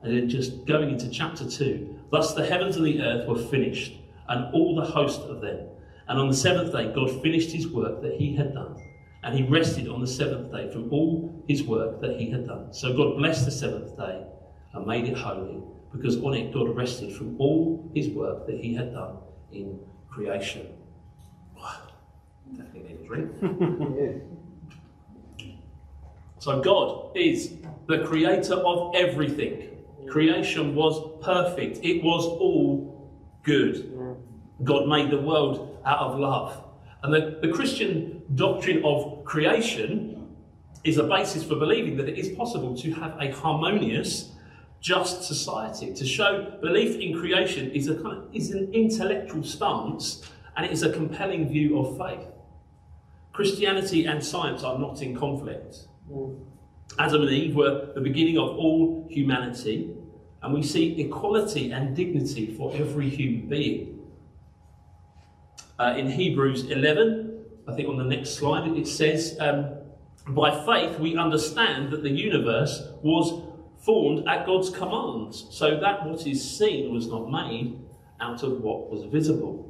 And 0.02 0.16
then 0.16 0.28
just 0.28 0.64
going 0.64 0.90
into 0.90 1.10
chapter 1.10 1.48
2. 1.48 1.98
Thus 2.10 2.34
the 2.34 2.46
heavens 2.46 2.76
and 2.76 2.86
the 2.86 3.02
earth 3.02 3.26
were 3.28 3.38
finished, 3.38 3.94
and 4.28 4.54
all 4.54 4.76
the 4.76 4.84
host 4.84 5.20
of 5.22 5.40
them. 5.40 5.66
And 6.08 6.18
on 6.18 6.28
the 6.28 6.34
seventh 6.34 6.72
day, 6.72 6.90
God 6.94 7.10
finished 7.22 7.50
his 7.50 7.68
work 7.68 8.00
that 8.02 8.14
he 8.14 8.34
had 8.34 8.54
done. 8.54 8.76
and 9.24 9.34
he 9.36 9.42
rested 9.42 9.88
on 9.88 10.00
the 10.00 10.06
seventh 10.06 10.50
day 10.52 10.70
from 10.70 10.90
all 10.92 11.42
his 11.48 11.64
work 11.64 12.00
that 12.00 12.18
he 12.20 12.30
had 12.30 12.46
done. 12.46 12.72
So 12.72 12.96
God 12.96 13.16
blessed 13.18 13.44
the 13.46 13.50
seventh 13.50 13.96
day 13.96 14.24
and 14.72 14.86
made 14.86 15.06
it 15.08 15.16
holy, 15.18 15.60
because 15.92 16.16
on 16.22 16.34
it 16.34 16.54
God 16.54 16.74
rested 16.76 17.12
from 17.16 17.36
all 17.40 17.90
his 17.94 18.08
work 18.10 18.46
that 18.46 18.58
he 18.60 18.74
had 18.74 18.92
done 18.92 19.16
in 19.52 19.80
creation. 20.08 20.66
Definitely 22.56 22.82
need 22.82 23.00
a 23.00 23.06
drink. 23.06 24.22
So 26.40 26.60
God 26.60 27.16
is 27.16 27.54
the 27.88 28.04
creator 28.06 28.54
of 28.54 28.94
everything. 28.94 29.70
Creation 30.08 30.76
was 30.76 30.94
perfect. 31.20 31.80
It 31.82 32.02
was 32.04 32.24
all 32.24 33.10
good. 33.42 33.76
God 34.62 34.86
made 34.86 35.10
the 35.10 35.20
world 35.20 35.67
out 35.84 35.98
of 35.98 36.18
love. 36.18 36.64
And 37.02 37.12
the, 37.12 37.38
the 37.40 37.52
Christian 37.52 38.22
doctrine 38.34 38.84
of 38.84 39.24
creation 39.24 40.34
is 40.84 40.98
a 40.98 41.04
basis 41.04 41.44
for 41.44 41.56
believing 41.56 41.96
that 41.96 42.08
it 42.08 42.18
is 42.18 42.36
possible 42.36 42.76
to 42.76 42.92
have 42.92 43.16
a 43.20 43.30
harmonious, 43.32 44.32
just 44.80 45.24
society. 45.24 45.92
To 45.94 46.06
show 46.06 46.58
belief 46.60 47.00
in 47.00 47.18
creation 47.18 47.70
is 47.72 47.88
a 47.88 47.94
kind 47.94 48.18
of, 48.18 48.34
is 48.34 48.50
an 48.50 48.72
intellectual 48.72 49.42
stance 49.42 50.22
and 50.56 50.66
it 50.66 50.72
is 50.72 50.82
a 50.82 50.92
compelling 50.92 51.48
view 51.48 51.78
of 51.78 51.96
faith. 51.98 52.26
Christianity 53.32 54.06
and 54.06 54.22
science 54.22 54.64
are 54.64 54.78
not 54.78 55.00
in 55.02 55.16
conflict. 55.16 55.86
Mm. 56.10 56.40
Adam 56.98 57.22
and 57.22 57.30
Eve 57.30 57.54
were 57.54 57.92
the 57.94 58.00
beginning 58.00 58.38
of 58.38 58.56
all 58.56 59.06
humanity, 59.08 59.94
and 60.42 60.52
we 60.52 60.62
see 60.62 61.00
equality 61.00 61.70
and 61.70 61.94
dignity 61.94 62.54
for 62.56 62.74
every 62.74 63.08
human 63.08 63.48
being. 63.48 63.97
Uh, 65.78 65.94
in 65.96 66.10
Hebrews 66.10 66.64
11, 66.70 67.44
I 67.68 67.74
think 67.74 67.88
on 67.88 67.96
the 67.96 68.04
next 68.04 68.30
slide, 68.30 68.68
it 68.76 68.88
says, 68.88 69.36
um, 69.40 69.76
By 70.28 70.50
faith 70.64 70.98
we 70.98 71.16
understand 71.16 71.92
that 71.92 72.02
the 72.02 72.10
universe 72.10 72.82
was 73.02 73.44
formed 73.78 74.26
at 74.26 74.44
God's 74.44 74.70
commands, 74.70 75.46
so 75.50 75.78
that 75.78 76.04
what 76.04 76.26
is 76.26 76.58
seen 76.58 76.92
was 76.92 77.06
not 77.06 77.30
made 77.30 77.78
out 78.20 78.42
of 78.42 78.60
what 78.60 78.90
was 78.90 79.04
visible. 79.04 79.64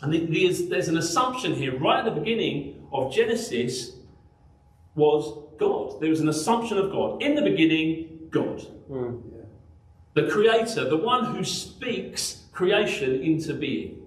And 0.00 0.12
there's, 0.34 0.68
there's 0.68 0.88
an 0.88 0.96
assumption 0.96 1.54
here, 1.54 1.78
right 1.78 1.98
at 1.98 2.04
the 2.04 2.20
beginning 2.20 2.86
of 2.92 3.12
Genesis, 3.12 3.96
was 4.94 5.44
God. 5.58 6.00
There 6.00 6.10
was 6.10 6.20
an 6.20 6.28
assumption 6.28 6.78
of 6.78 6.90
God. 6.90 7.22
In 7.22 7.34
the 7.34 7.42
beginning, 7.42 8.28
God. 8.30 8.66
Mm. 8.90 9.22
Yeah. 9.32 9.44
The 10.14 10.30
creator, 10.30 10.88
the 10.88 10.96
one 10.96 11.34
who 11.34 11.44
speaks 11.44 12.44
creation 12.52 13.22
into 13.22 13.54
being. 13.54 14.06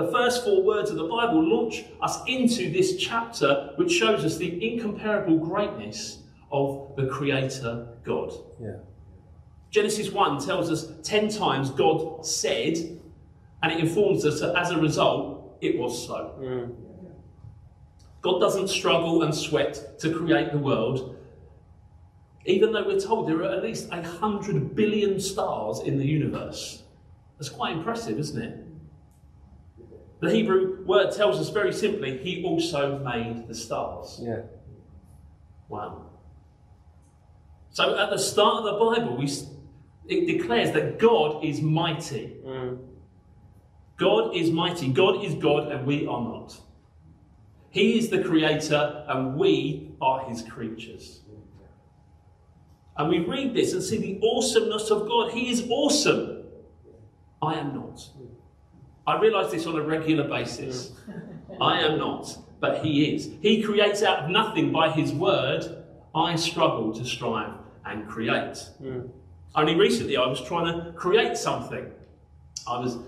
The 0.00 0.10
first 0.10 0.44
four 0.44 0.62
words 0.62 0.90
of 0.90 0.96
the 0.96 1.04
Bible 1.04 1.46
launch 1.46 1.84
us 2.00 2.20
into 2.26 2.72
this 2.72 2.96
chapter, 2.96 3.74
which 3.76 3.92
shows 3.92 4.24
us 4.24 4.38
the 4.38 4.66
incomparable 4.66 5.36
greatness 5.36 6.22
of 6.50 6.94
the 6.96 7.06
Creator 7.06 7.86
God. 8.02 8.32
Yeah. 8.58 8.76
Genesis 9.70 10.10
1 10.10 10.40
tells 10.40 10.70
us 10.70 10.90
10 11.02 11.28
times 11.28 11.68
God 11.68 12.24
said, 12.24 12.78
and 13.62 13.72
it 13.72 13.78
informs 13.78 14.24
us 14.24 14.40
that 14.40 14.56
as 14.56 14.70
a 14.70 14.78
result, 14.80 15.58
it 15.60 15.78
was 15.78 16.06
so. 16.06 16.34
Mm. 16.40 16.74
God 18.22 18.38
doesn't 18.40 18.68
struggle 18.68 19.22
and 19.22 19.34
sweat 19.34 19.98
to 20.00 20.14
create 20.14 20.50
the 20.50 20.58
world, 20.58 21.14
even 22.46 22.72
though 22.72 22.86
we're 22.86 22.98
told 22.98 23.28
there 23.28 23.42
are 23.42 23.54
at 23.54 23.62
least 23.62 23.88
a 23.92 24.02
hundred 24.02 24.74
billion 24.74 25.20
stars 25.20 25.80
in 25.80 25.98
the 25.98 26.06
universe. 26.06 26.84
That's 27.38 27.50
quite 27.50 27.76
impressive, 27.76 28.18
isn't 28.18 28.42
it? 28.42 28.66
The 30.20 30.30
Hebrew 30.30 30.84
word 30.84 31.12
tells 31.12 31.38
us 31.38 31.48
very 31.48 31.72
simply, 31.72 32.18
He 32.18 32.44
also 32.44 32.98
made 32.98 33.48
the 33.48 33.54
stars. 33.54 34.20
Yeah. 34.22 34.42
Wow. 35.68 36.06
So 37.70 37.98
at 37.98 38.10
the 38.10 38.18
start 38.18 38.64
of 38.64 38.64
the 38.64 38.84
Bible, 38.84 39.16
we, 39.16 39.30
it 40.08 40.26
declares 40.26 40.72
that 40.72 40.98
God 40.98 41.44
is 41.44 41.60
mighty. 41.60 42.36
Mm. 42.44 42.78
God 43.96 44.34
is 44.34 44.50
mighty. 44.50 44.88
God 44.88 45.24
is 45.24 45.34
God, 45.34 45.70
and 45.70 45.86
we 45.86 46.06
are 46.06 46.20
not. 46.20 46.58
He 47.70 47.98
is 47.98 48.10
the 48.10 48.22
creator 48.22 49.04
and 49.08 49.36
we 49.36 49.92
are 50.00 50.28
his 50.28 50.42
creatures. 50.42 51.20
And 52.96 53.08
we 53.08 53.20
read 53.20 53.54
this 53.54 53.72
and 53.72 53.82
see 53.82 53.98
the 53.98 54.20
awesomeness 54.26 54.90
of 54.90 55.08
God. 55.08 55.30
He 55.30 55.50
is 55.50 55.66
awesome. 55.70 56.44
I 57.40 57.54
am 57.54 57.74
not. 57.74 58.02
I 59.10 59.20
realize 59.20 59.50
this 59.50 59.66
on 59.66 59.76
a 59.76 59.82
regular 59.82 60.28
basis. 60.28 60.92
I 61.60 61.80
am 61.80 61.98
not, 61.98 62.38
but 62.60 62.84
he 62.84 63.12
is. 63.12 63.28
He 63.42 63.60
creates 63.60 64.04
out 64.04 64.20
of 64.20 64.30
nothing 64.30 64.70
by 64.70 64.90
his 64.90 65.12
word. 65.12 65.84
I 66.14 66.36
struggle 66.36 66.94
to 66.94 67.04
strive 67.04 67.54
and 67.84 68.08
create. 68.08 68.56
Mm. 68.80 69.10
Only 69.56 69.74
recently 69.74 70.16
I 70.16 70.26
was 70.28 70.40
trying 70.40 70.66
to 70.72 70.92
create 70.92 71.36
something. 71.36 71.90
I 72.68 72.78
was 72.78 72.98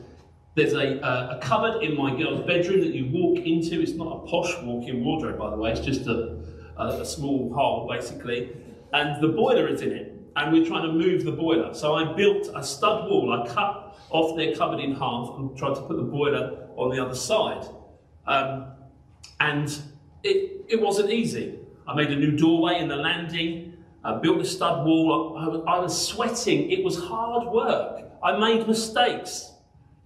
there's 0.55 0.75
a, 0.75 1.01
uh, 1.01 1.39
a 1.39 1.41
cupboard 1.41 1.83
in 1.83 1.97
my 1.97 2.15
girl's 2.15 2.45
bedroom 2.47 2.81
that 2.81 2.93
you 2.93 3.09
walk 3.11 3.39
into. 3.39 3.81
It's 3.81 3.93
not 3.93 4.09
a 4.09 4.27
posh 4.27 4.61
walk-in 4.63 5.03
wardrobe, 5.05 5.39
by 5.39 5.51
the 5.51 5.57
way. 5.57 5.71
It's 5.71 5.81
just 5.81 6.07
a, 6.07 6.37
a, 6.77 7.01
a 7.01 7.07
small 7.07 7.51
hole, 7.55 7.89
basically. 7.89 8.51
And 8.93 9.23
the 9.23 9.29
boiler 9.29 9.69
is 9.69 9.81
in 9.81 9.93
it. 9.93 10.15
And 10.37 10.53
we're 10.53 10.67
trying 10.67 10.83
to 10.83 10.93
move 10.93 11.25
the 11.25 11.33
boiler. 11.33 11.73
So 11.73 11.95
I 11.95 12.13
built 12.13 12.51
a 12.55 12.63
stud 12.63 13.09
wall. 13.09 13.33
I 13.33 13.49
cut 13.49 13.82
off 14.13 14.37
their 14.37 14.55
cupboard 14.55 14.81
in 14.81 14.95
half 14.95 15.31
and 15.37 15.57
tried 15.57 15.75
to 15.75 15.83
put 15.83 15.97
the 15.97 16.03
boiler 16.03 16.69
on 16.77 16.91
the 16.95 17.05
other 17.05 17.15
side. 17.15 17.67
Um, 18.27 18.67
and 19.41 19.69
it, 20.23 20.65
it 20.69 20.81
wasn't 20.81 21.11
easy. 21.11 21.59
I 21.87 21.95
made 21.95 22.11
a 22.11 22.17
new 22.17 22.37
doorway 22.37 22.79
in 22.79 22.89
the 22.89 22.97
landing. 22.97 23.77
I 24.05 24.19
built 24.19 24.39
the 24.39 24.45
stud 24.45 24.87
wall. 24.87 25.65
I, 25.67 25.77
I 25.77 25.79
was 25.81 26.09
sweating. 26.09 26.71
It 26.71 26.85
was 26.85 26.99
hard 26.99 27.49
work. 27.49 28.05
I 28.23 28.39
made 28.39 28.67
mistakes. 28.69 29.53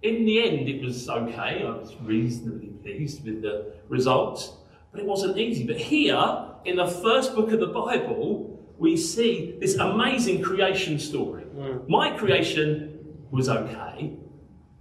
In 0.01 0.25
the 0.25 0.43
end, 0.47 0.69
it 0.69 0.83
was 0.83 1.09
okay. 1.09 1.63
I 1.65 1.71
was 1.71 1.95
reasonably 2.01 2.67
pleased 2.67 3.25
with 3.25 3.41
the 3.41 3.73
results, 3.89 4.53
but 4.91 4.99
it 5.01 5.05
wasn't 5.05 5.37
easy. 5.37 5.65
But 5.65 5.77
here, 5.77 6.45
in 6.65 6.75
the 6.75 6.87
first 6.87 7.35
book 7.35 7.51
of 7.51 7.59
the 7.59 7.67
Bible, 7.67 8.57
we 8.77 8.95
see 8.95 9.57
this 9.59 9.75
amazing 9.75 10.41
creation 10.43 10.99
story. 10.99 11.43
Mm. 11.55 11.89
My 11.89 12.11
creation 12.11 12.96
was 13.31 13.49
okay, 13.49 14.17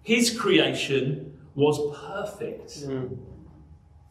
his 0.02 0.38
creation 0.38 1.38
was 1.54 1.78
perfect. 1.96 2.68
Mm. 2.86 3.18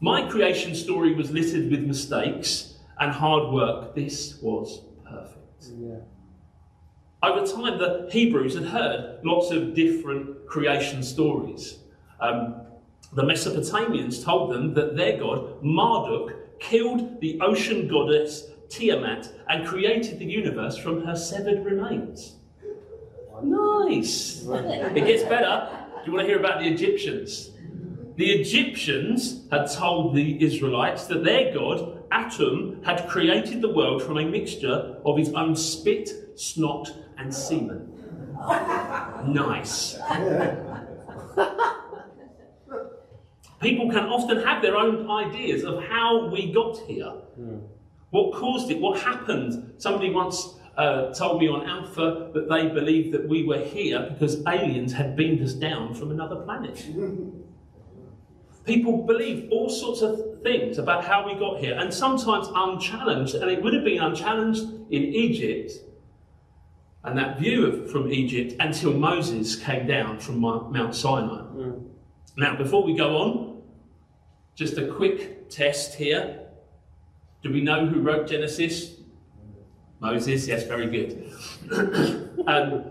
My 0.01 0.27
creation 0.29 0.75
story 0.75 1.13
was 1.13 1.31
littered 1.31 1.71
with 1.71 1.81
mistakes 1.81 2.79
and 2.99 3.11
hard 3.11 3.53
work. 3.53 3.95
This 3.95 4.39
was 4.41 4.81
perfect. 5.07 5.65
Yeah. 5.77 5.99
Over 7.23 7.45
time, 7.45 7.79
the 7.79 8.07
Hebrews 8.11 8.55
had 8.55 8.65
heard 8.65 9.19
lots 9.23 9.51
of 9.51 9.73
different 9.73 10.45
creation 10.47 11.01
stories. 11.01 11.79
Um, 12.19 12.61
the 13.13 13.23
Mesopotamians 13.23 14.23
told 14.23 14.51
them 14.51 14.73
that 14.73 14.95
their 14.95 15.17
god, 15.17 15.63
Marduk, 15.63 16.59
killed 16.59 17.21
the 17.21 17.39
ocean 17.41 17.87
goddess 17.87 18.47
Tiamat 18.69 19.29
and 19.47 19.65
created 19.65 20.19
the 20.19 20.25
universe 20.25 20.77
from 20.77 21.05
her 21.05 21.15
severed 21.15 21.63
remains. 21.63 22.35
Nice! 23.43 24.45
It 24.47 25.05
gets 25.05 25.23
better. 25.23 25.69
Do 26.03 26.11
you 26.11 26.13
want 26.13 26.25
to 26.25 26.27
hear 26.27 26.39
about 26.39 26.59
the 26.59 26.67
Egyptians? 26.67 27.51
The 28.15 28.31
Egyptians 28.31 29.45
had 29.51 29.69
told 29.71 30.15
the 30.15 30.41
Israelites 30.43 31.07
that 31.07 31.23
their 31.23 31.53
god, 31.53 32.07
Atum, 32.11 32.83
had 32.85 33.07
created 33.09 33.61
the 33.61 33.73
world 33.73 34.01
from 34.01 34.17
a 34.17 34.25
mixture 34.25 34.97
of 35.05 35.17
his 35.17 35.33
own 35.33 35.55
spit, 35.55 36.09
snot, 36.35 36.89
and 37.17 37.33
semen. 37.33 37.91
nice. 39.27 39.97
People 43.59 43.89
can 43.89 44.05
often 44.05 44.43
have 44.43 44.61
their 44.61 44.75
own 44.77 45.09
ideas 45.09 45.63
of 45.63 45.83
how 45.83 46.27
we 46.27 46.51
got 46.51 46.77
here. 46.87 47.11
Mm. 47.39 47.61
What 48.11 48.33
caused 48.33 48.69
it? 48.69 48.79
What 48.79 48.99
happened? 48.99 49.73
Somebody 49.77 50.11
once 50.11 50.55
uh, 50.77 51.13
told 51.13 51.39
me 51.39 51.47
on 51.47 51.67
Alpha 51.67 52.31
that 52.33 52.49
they 52.49 52.67
believed 52.67 53.13
that 53.13 53.27
we 53.27 53.43
were 53.43 53.59
here 53.59 54.07
because 54.11 54.41
aliens 54.47 54.93
had 54.93 55.15
beamed 55.15 55.41
us 55.41 55.53
down 55.53 55.93
from 55.93 56.11
another 56.11 56.37
planet. 56.37 56.85
People 58.65 59.03
believe 59.03 59.47
all 59.51 59.69
sorts 59.69 60.01
of 60.01 60.41
things 60.41 60.77
about 60.77 61.05
how 61.05 61.25
we 61.25 61.35
got 61.39 61.59
here, 61.59 61.77
and 61.77 61.93
sometimes 61.93 62.47
unchallenged, 62.55 63.35
and 63.35 63.49
it 63.51 63.61
would 63.61 63.73
have 63.73 63.83
been 63.83 64.01
unchallenged 64.01 64.63
in 64.89 65.03
Egypt 65.03 65.71
and 67.05 67.17
that 67.17 67.39
view 67.39 67.67
of, 67.67 67.91
from 67.91 68.11
Egypt 68.11 68.55
until 68.59 68.91
Moses 68.91 69.55
came 69.55 69.85
down 69.85 70.19
from 70.19 70.39
Mount 70.39 70.95
Sinai. 70.95 71.41
Mm. 71.53 71.87
Now, 72.35 72.57
before 72.57 72.83
we 72.83 72.95
go 72.95 73.17
on, 73.17 73.61
just 74.55 74.77
a 74.77 74.87
quick 74.87 75.49
test 75.49 75.95
here. 75.95 76.39
Do 77.43 77.53
we 77.53 77.61
know 77.61 77.85
who 77.85 78.01
wrote 78.01 78.27
Genesis? 78.27 78.94
Moses, 79.99 80.47
yes, 80.47 80.63
very 80.65 80.87
good. 80.87 81.31
um, 82.47 82.83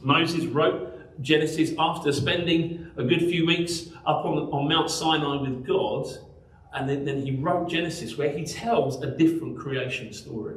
Moses 0.00 0.44
wrote 0.46 1.20
Genesis 1.20 1.72
after 1.78 2.12
spending 2.12 2.90
a 2.96 3.04
good 3.04 3.20
few 3.20 3.46
weeks 3.46 3.88
up 4.06 4.24
on, 4.24 4.38
on 4.52 4.68
Mount 4.68 4.90
Sinai 4.90 5.42
with 5.42 5.66
God. 5.66 6.06
and 6.74 6.88
then, 6.88 7.04
then 7.04 7.22
he 7.22 7.36
wrote 7.36 7.68
Genesis, 7.68 8.16
where 8.16 8.30
he 8.30 8.44
tells 8.44 9.02
a 9.02 9.16
different 9.16 9.58
creation 9.58 10.12
story. 10.12 10.56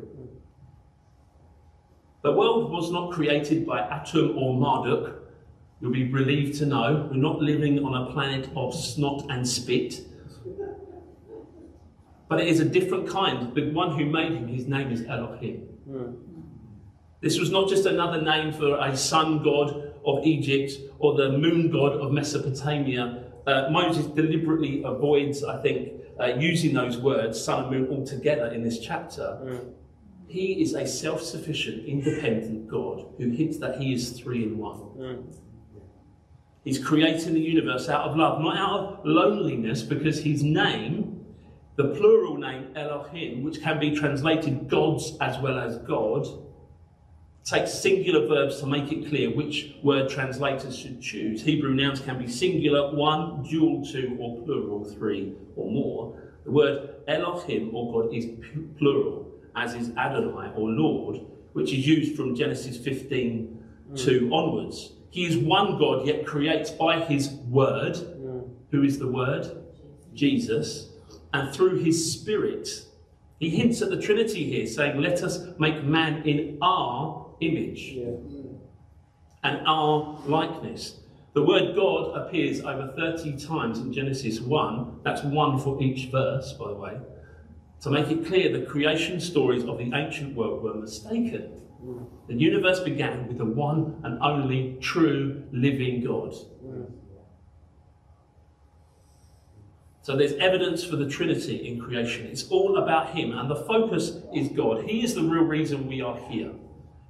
The 2.24 2.32
world 2.32 2.72
was 2.72 2.92
not 2.92 3.12
created 3.12 3.66
by 3.66 3.80
Atum 3.80 4.38
or 4.38 4.54
Marduk. 4.54 5.16
You'll 5.80 5.92
be 5.92 6.12
relieved 6.12 6.60
to 6.60 6.68
know 6.68 7.08
we're 7.10 7.18
not 7.18 7.40
living 7.42 7.84
on 7.84 8.08
a 8.08 8.12
planet 8.12 8.50
of 8.56 8.76
snot 8.76 9.26
and 9.30 9.48
spit. 9.48 10.02
But 12.30 12.40
it 12.40 12.48
is 12.48 12.60
a 12.60 12.66
different 12.66 13.10
kind. 13.10 13.54
The 13.56 13.72
one 13.72 13.98
who 13.98 14.06
made 14.06 14.34
him, 14.34 14.48
his 14.48 14.68
name 14.68 14.92
is 14.92 15.04
Elohim. 15.06 15.68
This 17.22 17.40
was 17.40 17.52
not 17.52 17.70
just 17.70 17.86
another 17.86 18.22
name 18.22 18.52
for 18.52 18.78
a 18.80 18.98
sun 18.98 19.44
god 19.44 19.94
of 20.04 20.26
Egypt 20.26 20.74
or 21.00 21.16
the 21.16 21.38
moon 21.38 21.70
god 21.70 21.94
of 21.94 22.12
Mesopotamia. 22.12 23.32
Uh, 23.46 23.70
Moses 23.70 24.08
deliberately 24.08 24.84
avoids, 24.84 25.44
I 25.44 25.62
think, 25.62 25.94
uh, 26.20 26.28
using 26.38 26.74
those 26.74 26.98
words, 26.98 27.44
sun 27.44 27.64
and 27.64 27.72
moon, 27.72 27.88
altogether 27.90 28.48
in 28.48 28.64
this 28.64 28.80
chapter. 28.80 29.40
Mm. 29.44 29.74
He 30.28 30.62
is 30.62 30.74
a 30.74 30.88
self 30.88 31.22
sufficient, 31.22 31.86
independent 31.86 32.68
God 32.68 33.06
who 33.18 33.30
hints 33.30 33.58
that 33.58 33.80
he 33.80 33.94
is 33.94 34.12
three 34.12 34.44
in 34.44 34.58
one. 34.58 34.80
Mm. 34.98 35.36
He's 36.64 36.84
creating 36.84 37.34
the 37.34 37.42
universe 37.42 37.90
out 37.90 38.10
of 38.10 38.16
love, 38.16 38.40
not 38.40 38.58
out 38.58 38.80
of 38.80 39.06
loneliness, 39.06 39.82
because 39.82 40.24
his 40.24 40.44
name, 40.44 41.11
the 41.82 41.96
plural 41.96 42.38
name 42.38 42.72
Elohim, 42.76 43.44
which 43.44 43.62
can 43.62 43.80
be 43.80 43.96
translated 43.96 44.68
gods 44.68 45.18
as 45.20 45.40
well 45.40 45.60
as 45.60 45.78
God, 45.80 46.28
takes 47.44 47.74
singular 47.74 48.28
verbs 48.28 48.60
to 48.60 48.68
make 48.68 48.92
it 48.92 49.08
clear 49.10 49.32
which 49.32 49.74
word 49.82 50.10
translators 50.10 50.78
should 50.78 51.02
choose. 51.02 51.42
Hebrew 51.42 51.74
nouns 51.74 52.00
can 52.00 52.20
be 52.20 52.28
singular, 52.28 52.94
one, 52.96 53.44
dual, 53.44 53.84
two, 53.84 54.16
or 54.20 54.44
plural, 54.44 54.86
three 54.86 55.34
or 55.56 55.72
more. 55.72 56.22
The 56.46 56.52
word 56.52 56.96
Elohim 57.08 57.76
or 57.76 58.04
God 58.04 58.14
is 58.14 58.28
plural, 58.78 59.32
as 59.56 59.74
is 59.74 59.90
Adonai 59.98 60.52
or 60.56 60.70
Lord, 60.70 61.22
which 61.54 61.74
is 61.74 61.88
used 61.88 62.16
from 62.16 62.36
Genesis 62.36 62.78
15 62.78 63.64
mm. 63.92 64.06
2 64.06 64.30
onwards. 64.32 64.94
He 65.10 65.26
is 65.26 65.36
one 65.36 65.78
God, 65.78 66.06
yet 66.06 66.26
creates 66.26 66.70
by 66.70 67.02
his 67.02 67.30
word, 67.50 67.96
mm. 67.96 68.50
who 68.70 68.84
is 68.84 69.00
the 69.00 69.08
word? 69.08 69.58
Jesus, 70.14 70.91
and 71.34 71.54
through 71.54 71.80
his 71.80 72.12
spirit. 72.14 72.68
He 73.40 73.50
hints 73.50 73.82
at 73.82 73.90
the 73.90 74.00
Trinity 74.00 74.46
here, 74.46 74.68
saying, 74.68 75.02
Let 75.02 75.24
us 75.24 75.40
make 75.58 75.84
man 75.84 76.28
in 76.28 76.58
our 76.62 77.28
image 77.42 77.94
yeah. 77.94 78.12
and 79.44 79.66
our 79.66 80.20
likeness. 80.26 81.00
The 81.34 81.44
word 81.44 81.76
God 81.76 82.16
appears 82.16 82.62
over 82.62 82.94
30 82.96 83.38
times 83.38 83.80
in 83.80 83.94
Genesis 83.94 84.42
1. 84.42 85.00
That's 85.04 85.24
one 85.24 85.60
for 85.60 85.82
each 85.82 86.12
verse, 86.12 86.54
by 86.54 86.68
the 86.68 86.76
way. 86.76 86.98
To 87.82 87.90
make 87.90 88.10
it 88.12 88.26
clear, 88.26 88.52
the 88.52 88.66
creation 88.66 89.20
stories 89.20 89.64
of 89.64 89.78
the 89.78 89.92
ancient 89.94 90.36
world 90.36 90.62
were 90.62 90.76
mistaken. 90.76 91.62
Mm. 91.84 92.06
The 92.28 92.36
universe 92.36 92.82
began 92.82 93.28
with 93.28 93.38
the 93.38 93.46
one 93.46 94.00
and 94.04 94.22
only 94.22 94.78
true 94.82 95.44
living 95.52 96.04
God. 96.04 96.34
Mm. 96.64 96.92
So 100.02 100.16
there's 100.16 100.34
evidence 100.34 100.84
for 100.84 100.96
the 100.96 101.08
Trinity 101.08 101.68
in 101.68 101.80
creation. 101.80 102.26
It's 102.26 102.48
all 102.50 102.78
about 102.78 103.12
Him, 103.16 103.38
and 103.38 103.50
the 103.50 103.56
focus 103.56 104.18
is 104.34 104.50
God. 104.50 104.86
He 104.86 105.04
is 105.04 105.14
the 105.14 105.22
real 105.22 105.44
reason 105.44 105.88
we 105.88 106.02
are 106.02 106.18
here. 106.30 106.52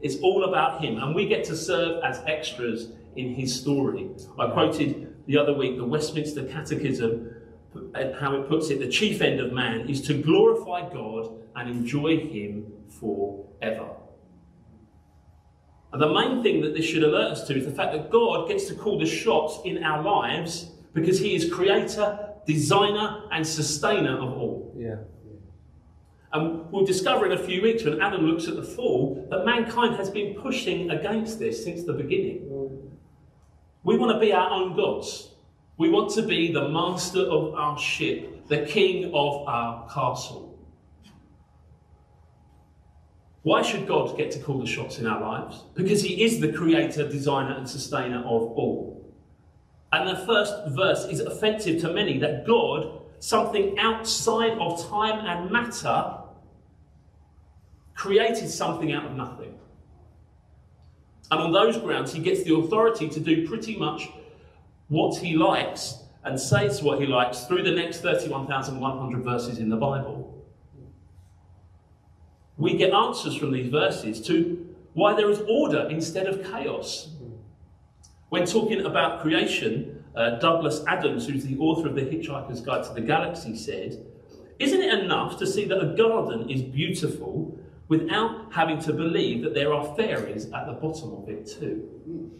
It's 0.01 0.17
all 0.17 0.45
about 0.45 0.83
him, 0.83 0.97
and 0.97 1.13
we 1.13 1.27
get 1.27 1.43
to 1.45 1.55
serve 1.55 2.03
as 2.03 2.21
extras 2.25 2.89
in 3.15 3.35
his 3.35 3.57
story. 3.59 4.09
I 4.39 4.47
quoted 4.47 5.15
the 5.27 5.37
other 5.37 5.53
week 5.53 5.77
the 5.77 5.85
Westminster 5.85 6.43
Catechism, 6.45 7.35
and 7.93 8.15
how 8.15 8.35
it 8.35 8.49
puts 8.49 8.69
it 8.69 8.79
the 8.79 8.89
chief 8.89 9.21
end 9.21 9.39
of 9.39 9.53
man 9.53 9.87
is 9.87 10.01
to 10.07 10.13
glorify 10.21 10.91
God 10.91 11.39
and 11.55 11.69
enjoy 11.69 12.17
him 12.17 12.73
forever. 12.99 13.89
And 15.93 16.01
the 16.01 16.11
main 16.11 16.41
thing 16.41 16.61
that 16.61 16.73
this 16.73 16.85
should 16.85 17.03
alert 17.03 17.33
us 17.33 17.47
to 17.47 17.57
is 17.57 17.65
the 17.65 17.71
fact 17.71 17.91
that 17.93 18.09
God 18.09 18.47
gets 18.47 18.65
to 18.65 18.75
call 18.75 18.97
the 18.97 19.05
shots 19.05 19.59
in 19.65 19.83
our 19.83 20.01
lives 20.01 20.71
because 20.93 21.19
he 21.19 21.35
is 21.35 21.53
creator, 21.53 22.30
designer, 22.45 23.23
and 23.31 23.45
sustainer 23.45 24.17
of 24.17 24.37
all. 24.37 24.73
Yeah. 24.77 24.97
And 26.33 26.71
we'll 26.71 26.85
discover 26.85 27.25
in 27.25 27.33
a 27.33 27.43
few 27.43 27.61
weeks 27.61 27.83
when 27.83 28.01
Adam 28.01 28.21
looks 28.21 28.47
at 28.47 28.55
the 28.55 28.63
fall 28.63 29.27
that 29.29 29.45
mankind 29.45 29.95
has 29.97 30.09
been 30.09 30.33
pushing 30.35 30.89
against 30.89 31.39
this 31.39 31.63
since 31.63 31.83
the 31.83 31.93
beginning. 31.93 32.47
We 33.83 33.97
want 33.97 34.13
to 34.13 34.19
be 34.19 34.31
our 34.31 34.49
own 34.49 34.75
gods. 34.75 35.29
We 35.77 35.89
want 35.89 36.11
to 36.11 36.21
be 36.21 36.51
the 36.53 36.69
master 36.69 37.21
of 37.21 37.55
our 37.55 37.77
ship, 37.77 38.47
the 38.47 38.65
king 38.65 39.05
of 39.13 39.47
our 39.47 39.87
castle. 39.89 40.51
Why 43.43 43.63
should 43.63 43.87
God 43.87 44.15
get 44.17 44.31
to 44.31 44.39
call 44.39 44.59
the 44.59 44.67
shots 44.67 44.99
in 44.99 45.07
our 45.07 45.19
lives? 45.19 45.63
Because 45.73 46.03
He 46.03 46.23
is 46.23 46.39
the 46.39 46.53
creator, 46.53 47.09
designer, 47.09 47.57
and 47.57 47.67
sustainer 47.67 48.19
of 48.19 48.25
all. 48.25 48.90
And 49.93 50.07
the 50.07 50.25
first 50.25 50.53
verse 50.67 51.05
is 51.05 51.19
offensive 51.19 51.81
to 51.81 51.93
many 51.93 52.17
that 52.19 52.45
God, 52.47 53.01
something 53.19 53.77
outside 53.77 54.57
of 54.57 54.87
time 54.87 55.25
and 55.25 55.51
matter, 55.51 56.17
created 57.93 58.49
something 58.49 58.93
out 58.93 59.05
of 59.05 59.15
nothing. 59.15 59.53
And 61.29 61.39
on 61.39 61.51
those 61.51 61.77
grounds, 61.77 62.13
he 62.13 62.19
gets 62.19 62.43
the 62.43 62.55
authority 62.55 63.07
to 63.09 63.19
do 63.19 63.47
pretty 63.47 63.77
much 63.77 64.09
what 64.87 65.17
he 65.17 65.35
likes 65.35 65.97
and 66.23 66.39
says 66.39 66.83
what 66.83 66.99
he 66.99 67.05
likes 67.05 67.45
through 67.45 67.63
the 67.63 67.71
next 67.71 68.01
31,100 68.01 69.23
verses 69.23 69.57
in 69.57 69.69
the 69.69 69.77
Bible. 69.77 70.45
We 72.57 72.75
get 72.77 72.93
answers 72.93 73.35
from 73.35 73.51
these 73.51 73.69
verses 73.69 74.21
to 74.27 74.67
why 74.93 75.15
there 75.15 75.29
is 75.29 75.41
order 75.47 75.87
instead 75.89 76.27
of 76.27 76.43
chaos. 76.51 77.09
When 78.31 78.45
talking 78.45 78.85
about 78.85 79.21
creation, 79.21 80.05
uh, 80.15 80.39
Douglas 80.39 80.85
Adams, 80.87 81.27
who's 81.27 81.43
the 81.43 81.57
author 81.57 81.89
of 81.89 81.95
The 81.95 82.03
Hitchhiker's 82.03 82.61
Guide 82.61 82.85
to 82.85 82.93
the 82.93 83.01
Galaxy, 83.01 83.57
said, 83.57 84.05
Isn't 84.57 84.81
it 84.81 85.03
enough 85.03 85.37
to 85.39 85.45
see 85.45 85.65
that 85.65 85.83
a 85.83 85.93
garden 85.97 86.49
is 86.49 86.61
beautiful 86.61 87.59
without 87.89 88.53
having 88.53 88.79
to 88.79 88.93
believe 88.93 89.43
that 89.43 89.53
there 89.53 89.73
are 89.73 89.83
fairies 89.97 90.45
at 90.53 90.65
the 90.65 90.71
bottom 90.71 91.11
of 91.11 91.27
it 91.27 91.45
too. 91.45 92.31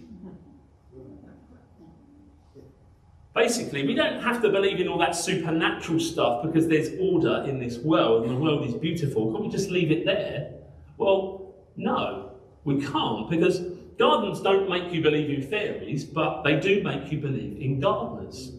Basically, 3.36 3.86
we 3.86 3.94
don't 3.94 4.24
have 4.24 4.42
to 4.44 4.50
believe 4.50 4.80
in 4.80 4.88
all 4.88 4.98
that 5.00 5.14
supernatural 5.14 6.00
stuff 6.00 6.42
because 6.42 6.70
there's 6.70 6.92
order 7.02 7.44
in 7.46 7.60
this 7.60 7.80
world 7.80 8.24
and 8.24 8.32
the 8.32 8.40
world 8.40 8.66
is 8.66 8.76
beautiful. 8.76 9.30
Can't 9.34 9.44
we 9.44 9.50
just 9.50 9.70
leave 9.70 9.92
it 9.92 10.06
there? 10.06 10.54
Well, 10.96 11.54
no, 11.76 12.32
we 12.64 12.82
can't 12.82 13.30
because 13.30 13.60
gardens 14.02 14.42
don't 14.42 14.68
make 14.68 14.92
you 14.92 15.00
believe 15.00 15.30
in 15.30 15.48
fairies, 15.48 16.04
but 16.04 16.42
they 16.42 16.60
do 16.60 16.82
make 16.82 17.12
you 17.12 17.20
believe 17.20 17.62
in 17.62 17.80
gardeners. 17.80 18.54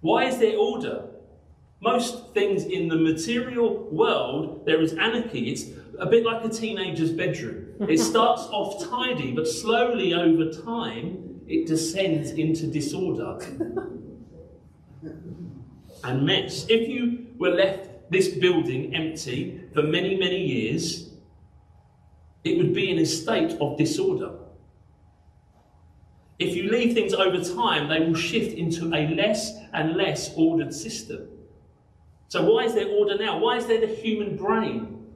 Why 0.00 0.24
is 0.24 0.38
there 0.38 0.58
order? 0.58 1.04
Most 1.80 2.34
things 2.34 2.64
in 2.64 2.88
the 2.88 2.96
material 2.96 3.88
world, 3.92 4.66
there 4.66 4.80
is 4.82 4.94
anarchy. 4.94 5.50
It's 5.52 5.64
a 6.00 6.06
bit 6.06 6.24
like 6.24 6.44
a 6.44 6.48
teenager's 6.48 7.12
bedroom. 7.12 7.66
It 7.88 7.98
starts 8.12 8.42
off 8.50 8.84
tidy, 8.90 9.30
but 9.30 9.46
slowly 9.46 10.12
over 10.12 10.50
time, 10.50 11.40
it 11.46 11.68
descends 11.68 12.32
into 12.32 12.66
disorder 12.66 13.38
and 16.02 16.26
mess. 16.26 16.66
If 16.68 16.88
you 16.88 17.28
were 17.38 17.50
left 17.50 18.10
this 18.10 18.26
building 18.26 18.92
empty 18.92 19.60
for 19.72 19.84
many, 19.84 20.16
many 20.16 20.44
years, 20.44 21.10
it 22.44 22.56
would 22.58 22.72
be 22.72 22.90
in 22.90 22.98
a 22.98 23.06
state 23.06 23.56
of 23.60 23.76
disorder. 23.76 24.32
If 26.38 26.54
you 26.54 26.70
leave 26.70 26.94
things 26.94 27.12
over 27.12 27.42
time, 27.42 27.88
they 27.88 28.00
will 28.00 28.14
shift 28.14 28.56
into 28.56 28.86
a 28.94 29.08
less 29.14 29.56
and 29.72 29.96
less 29.96 30.32
ordered 30.36 30.72
system. 30.72 31.28
So, 32.28 32.44
why 32.44 32.64
is 32.64 32.74
there 32.74 32.88
order 32.88 33.18
now? 33.18 33.38
Why 33.38 33.56
is 33.56 33.66
there 33.66 33.80
the 33.80 33.92
human 33.92 34.36
brain? 34.36 35.06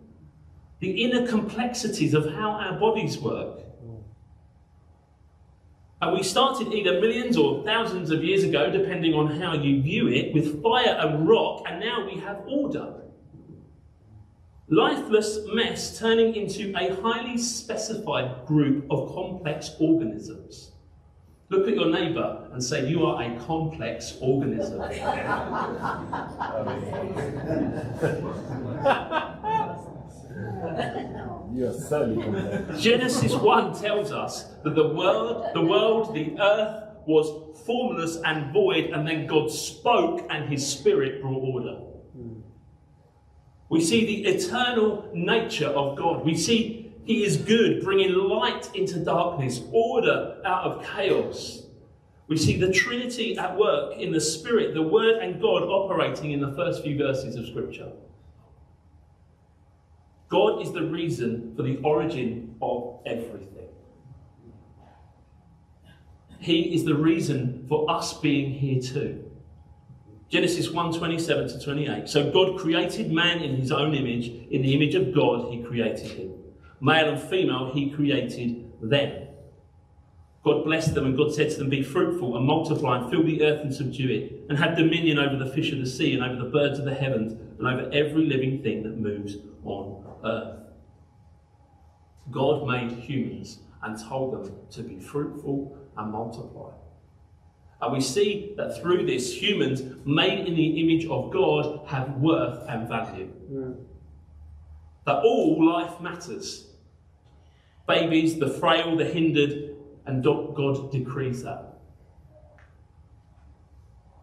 The 0.80 1.04
inner 1.04 1.26
complexities 1.28 2.12
of 2.14 2.32
how 2.32 2.50
our 2.50 2.78
bodies 2.78 3.18
work. 3.18 3.60
And 6.00 6.16
we 6.16 6.24
started 6.24 6.72
either 6.72 7.00
millions 7.00 7.36
or 7.36 7.62
thousands 7.62 8.10
of 8.10 8.24
years 8.24 8.42
ago, 8.42 8.72
depending 8.72 9.14
on 9.14 9.40
how 9.40 9.54
you 9.54 9.80
view 9.80 10.08
it, 10.08 10.34
with 10.34 10.60
fire 10.60 10.98
and 10.98 11.28
rock, 11.28 11.62
and 11.68 11.78
now 11.78 12.04
we 12.04 12.18
have 12.18 12.42
order. 12.48 13.01
Lifeless 14.72 15.40
mess 15.52 15.98
turning 15.98 16.34
into 16.34 16.74
a 16.74 16.98
highly 17.02 17.36
specified 17.36 18.46
group 18.46 18.86
of 18.90 19.14
complex 19.14 19.76
organisms. 19.78 20.72
Look 21.50 21.68
at 21.68 21.74
your 21.74 21.90
neighbour 21.90 22.48
and 22.54 22.64
say, 22.64 22.88
You 22.88 23.04
are 23.04 23.22
a 23.22 23.38
complex 23.40 24.16
organism. 24.22 24.80
You're 31.54 31.74
certainly. 31.74 32.80
Genesis 32.80 33.34
1 33.34 33.78
tells 33.78 34.10
us 34.10 34.54
that 34.64 34.74
the 34.74 34.88
world, 34.88 35.48
the 35.52 35.60
world, 35.60 36.14
the 36.14 36.34
earth, 36.40 36.84
was 37.06 37.60
formless 37.66 38.16
and 38.24 38.50
void, 38.54 38.86
and 38.86 39.06
then 39.06 39.26
God 39.26 39.50
spoke 39.50 40.26
and 40.30 40.48
his 40.48 40.66
spirit 40.66 41.20
brought 41.20 41.42
order. 41.42 41.91
We 43.72 43.80
see 43.80 44.04
the 44.04 44.28
eternal 44.28 45.08
nature 45.14 45.68
of 45.68 45.96
God. 45.96 46.26
We 46.26 46.36
see 46.36 46.92
he 47.04 47.24
is 47.24 47.38
good, 47.38 47.82
bringing 47.82 48.12
light 48.12 48.68
into 48.74 48.98
darkness, 49.02 49.62
order 49.72 50.42
out 50.44 50.64
of 50.64 50.84
chaos. 50.84 51.62
We 52.28 52.36
see 52.36 52.58
the 52.58 52.70
Trinity 52.70 53.38
at 53.38 53.56
work 53.56 53.96
in 53.96 54.12
the 54.12 54.20
Spirit, 54.20 54.74
the 54.74 54.82
Word, 54.82 55.22
and 55.22 55.40
God 55.40 55.62
operating 55.62 56.32
in 56.32 56.40
the 56.42 56.52
first 56.52 56.82
few 56.82 56.98
verses 56.98 57.34
of 57.34 57.46
Scripture. 57.46 57.90
God 60.28 60.60
is 60.60 60.70
the 60.72 60.82
reason 60.82 61.54
for 61.56 61.62
the 61.62 61.78
origin 61.78 62.54
of 62.60 63.00
everything. 63.06 63.70
He 66.40 66.74
is 66.74 66.84
the 66.84 66.94
reason 66.94 67.64
for 67.70 67.90
us 67.90 68.12
being 68.18 68.52
here 68.52 68.82
too. 68.82 69.31
Genesis 70.32 70.70
1 70.70 70.94
27 70.94 71.48
to 71.48 71.60
28. 71.60 72.08
So 72.08 72.30
God 72.30 72.58
created 72.58 73.12
man 73.12 73.42
in 73.42 73.54
his 73.56 73.70
own 73.70 73.94
image. 73.94 74.28
In 74.50 74.62
the 74.62 74.72
image 74.74 74.94
of 74.94 75.14
God, 75.14 75.52
he 75.52 75.62
created 75.62 76.10
him. 76.10 76.32
Male 76.80 77.10
and 77.10 77.22
female, 77.22 77.70
he 77.74 77.90
created 77.90 78.72
them. 78.80 79.28
God 80.42 80.64
blessed 80.64 80.94
them, 80.94 81.04
and 81.04 81.18
God 81.18 81.34
said 81.34 81.50
to 81.50 81.58
them, 81.58 81.68
Be 81.68 81.82
fruitful 81.82 82.34
and 82.34 82.46
multiply 82.46 82.98
and 82.98 83.10
fill 83.10 83.22
the 83.22 83.44
earth 83.44 83.60
and 83.60 83.74
subdue 83.74 84.08
it, 84.08 84.46
and 84.48 84.58
have 84.58 84.74
dominion 84.74 85.18
over 85.18 85.36
the 85.36 85.52
fish 85.52 85.70
of 85.70 85.80
the 85.80 85.86
sea, 85.86 86.14
and 86.14 86.24
over 86.24 86.42
the 86.42 86.50
birds 86.50 86.78
of 86.78 86.86
the 86.86 86.94
heavens, 86.94 87.34
and 87.58 87.68
over 87.68 87.90
every 87.92 88.24
living 88.24 88.62
thing 88.62 88.84
that 88.84 88.98
moves 88.98 89.36
on 89.64 90.02
earth. 90.24 90.60
God 92.30 92.66
made 92.66 92.90
humans 92.92 93.58
and 93.82 94.02
told 94.02 94.32
them 94.32 94.56
to 94.70 94.82
be 94.82 94.98
fruitful 94.98 95.76
and 95.98 96.10
multiply. 96.10 96.72
And 97.82 97.92
we 97.92 98.00
see 98.00 98.54
that 98.56 98.80
through 98.80 99.06
this, 99.06 99.34
humans 99.34 99.82
made 100.04 100.46
in 100.46 100.54
the 100.54 100.80
image 100.80 101.04
of 101.06 101.32
God 101.32 101.84
have 101.88 102.16
worth 102.18 102.64
and 102.68 102.88
value. 102.88 103.28
Yeah. 103.50 103.70
That 105.04 105.16
all 105.24 105.66
life 105.66 106.00
matters. 106.00 106.68
Babies, 107.88 108.38
the 108.38 108.48
frail, 108.48 108.96
the 108.96 109.04
hindered, 109.04 109.76
and 110.06 110.22
God 110.22 110.92
decrees 110.92 111.42
that. 111.42 111.80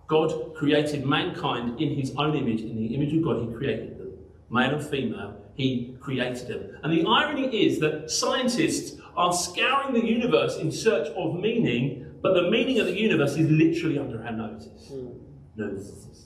God 0.07 0.55
created 0.55 1.05
mankind 1.05 1.81
in 1.81 1.95
his 1.95 2.15
own 2.17 2.35
image, 2.35 2.61
in 2.61 2.77
the 2.77 2.95
image 2.95 3.13
of 3.13 3.23
God, 3.23 3.41
he 3.47 3.53
created 3.53 3.99
them. 3.99 4.13
Male 4.49 4.75
and 4.75 4.87
female, 4.87 5.35
he 5.53 5.97
created 5.99 6.47
them. 6.47 6.77
And 6.81 6.93
the 6.93 7.05
irony 7.05 7.65
is 7.65 7.79
that 7.79 8.09
scientists 8.09 8.99
are 9.17 9.33
scouring 9.33 9.93
the 9.93 10.03
universe 10.03 10.55
in 10.55 10.71
search 10.71 11.09
of 11.09 11.35
meaning, 11.35 12.08
but 12.21 12.33
the 12.33 12.49
meaning 12.49 12.79
of 12.79 12.87
the 12.87 12.99
universe 12.99 13.31
is 13.37 13.49
literally 13.49 13.97
under 13.97 14.23
our 14.23 14.31
noses. 14.31 14.91
Mm. 14.91 15.19
Noses. 15.55 16.25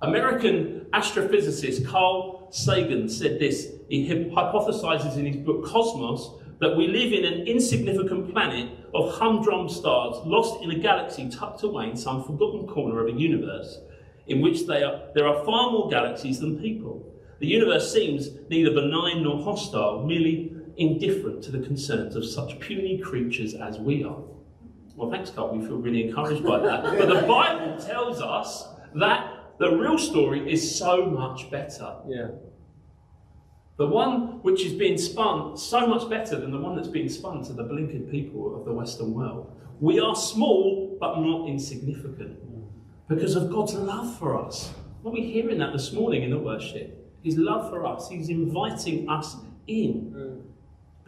American 0.00 0.86
astrophysicist 0.92 1.86
Carl 1.86 2.48
Sagan 2.50 3.08
said 3.08 3.38
this. 3.38 3.72
He 3.88 4.06
hypothesizes 4.08 5.16
in 5.16 5.26
his 5.26 5.36
book 5.36 5.64
Cosmos 5.64 6.40
that 6.60 6.76
we 6.76 6.86
live 6.86 7.12
in 7.12 7.24
an 7.24 7.46
insignificant 7.46 8.32
planet 8.32 8.70
of 8.94 9.12
humdrum 9.14 9.68
stars 9.68 10.16
lost 10.24 10.62
in 10.62 10.70
a 10.70 10.78
galaxy 10.78 11.28
tucked 11.28 11.62
away 11.62 11.90
in 11.90 11.96
some 11.96 12.22
forgotten 12.24 12.66
corner 12.66 13.06
of 13.06 13.14
a 13.14 13.18
universe 13.18 13.78
in 14.28 14.42
which 14.42 14.68
are, 14.68 15.08
there 15.14 15.26
are 15.26 15.44
far 15.44 15.70
more 15.70 15.88
galaxies 15.88 16.38
than 16.38 16.58
people. 16.60 17.04
The 17.40 17.46
universe 17.46 17.92
seems 17.92 18.28
neither 18.50 18.70
benign 18.70 19.22
nor 19.22 19.42
hostile, 19.42 20.04
merely 20.06 20.52
indifferent 20.78 21.42
to 21.42 21.50
the 21.50 21.58
concerns 21.58 22.16
of 22.16 22.24
such 22.24 22.58
puny 22.60 22.98
creatures 22.98 23.54
as 23.54 23.78
we 23.78 24.04
are. 24.04 24.22
Well, 24.96 25.10
thanks, 25.10 25.30
Carl. 25.30 25.56
We 25.56 25.64
feel 25.64 25.76
really 25.76 26.08
encouraged 26.08 26.44
by 26.44 26.60
that. 26.60 26.82
but 26.98 27.08
the 27.08 27.26
Bible 27.26 27.78
tells 27.78 28.20
us 28.20 28.66
that 28.94 29.54
the 29.58 29.76
real 29.76 29.98
story 29.98 30.50
is 30.50 30.76
so 30.76 31.06
much 31.06 31.50
better. 31.50 31.96
Yeah. 32.06 32.28
The 33.76 33.86
one 33.86 34.42
which 34.42 34.64
is 34.64 34.72
being 34.72 34.98
spun 34.98 35.56
so 35.56 35.86
much 35.86 36.08
better 36.08 36.38
than 36.40 36.50
the 36.50 36.58
one 36.58 36.74
that's 36.74 36.88
being 36.88 37.08
spun 37.08 37.44
to 37.44 37.52
the 37.52 37.64
blinkered 37.64 38.10
people 38.10 38.56
of 38.58 38.64
the 38.64 38.72
Western 38.72 39.14
world. 39.14 39.52
We 39.80 40.00
are 40.00 40.16
small, 40.16 40.96
but 41.00 41.20
not 41.20 41.48
insignificant 41.48 42.38
because 43.08 43.36
of 43.36 43.50
God's 43.50 43.74
love 43.74 44.18
for 44.18 44.44
us. 44.44 44.72
What 45.02 45.14
we 45.14 45.22
hearing 45.22 45.58
that 45.58 45.72
this 45.72 45.92
morning 45.92 46.24
in 46.24 46.30
the 46.30 46.38
worship? 46.38 46.94
His 47.22 47.36
love 47.36 47.70
for 47.70 47.86
us. 47.86 48.08
He's 48.08 48.28
inviting 48.28 49.08
us 49.08 49.36
in 49.68 50.12
mm. 50.16 50.42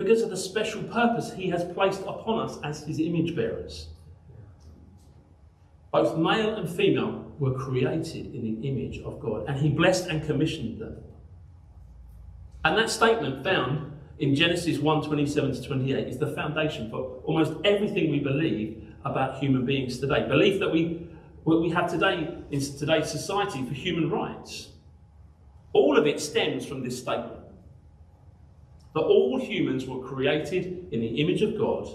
Because 0.01 0.23
of 0.23 0.31
the 0.31 0.37
special 0.37 0.83
purpose 0.85 1.31
He 1.31 1.51
has 1.51 1.63
placed 1.75 2.01
upon 2.01 2.39
us 2.49 2.59
as 2.65 2.83
His 2.85 2.99
image 2.99 3.37
bearers. 3.37 3.89
Both 5.93 6.17
male 6.17 6.55
and 6.55 6.69
female 6.69 7.31
were 7.39 7.53
created 7.53 8.35
in 8.35 8.43
the 8.43 8.67
image 8.67 9.01
of 9.01 9.21
God, 9.21 9.45
and 9.47 9.59
He 9.59 9.69
blessed 9.69 10.07
and 10.09 10.25
commissioned 10.25 10.81
them. 10.81 10.97
And 12.65 12.79
that 12.79 12.89
statement 12.89 13.45
found 13.45 13.93
in 14.19 14.35
Genesis 14.35 14.79
1 14.79 15.03
27 15.03 15.53
to 15.53 15.63
28 15.63 16.09
is 16.09 16.19
the 16.19 16.33
foundation 16.33 16.89
for 16.89 17.21
almost 17.25 17.53
everything 17.65 18.11
we 18.11 18.21
believe 18.21 18.83
about 19.05 19.39
human 19.39 19.67
beings 19.67 19.99
today. 19.99 20.27
Belief 20.27 20.61
that 20.61 20.73
we, 20.73 21.07
what 21.45 21.61
we 21.61 21.69
have 21.71 21.91
today 21.91 22.39
in 22.51 22.61
today's 22.61 23.11
society 23.11 23.63
for 23.67 23.75
human 23.75 24.09
rights. 24.09 24.71
All 25.75 25.99
of 25.99 26.07
it 26.07 26.21
stems 26.21 26.65
from 26.65 26.83
this 26.83 26.99
statement 26.99 27.40
that 28.95 29.01
all 29.01 29.39
humans 29.39 29.87
were 29.87 30.01
created 30.01 30.89
in 30.91 31.01
the 31.01 31.21
image 31.21 31.43
of 31.43 31.57
God. 31.57 31.89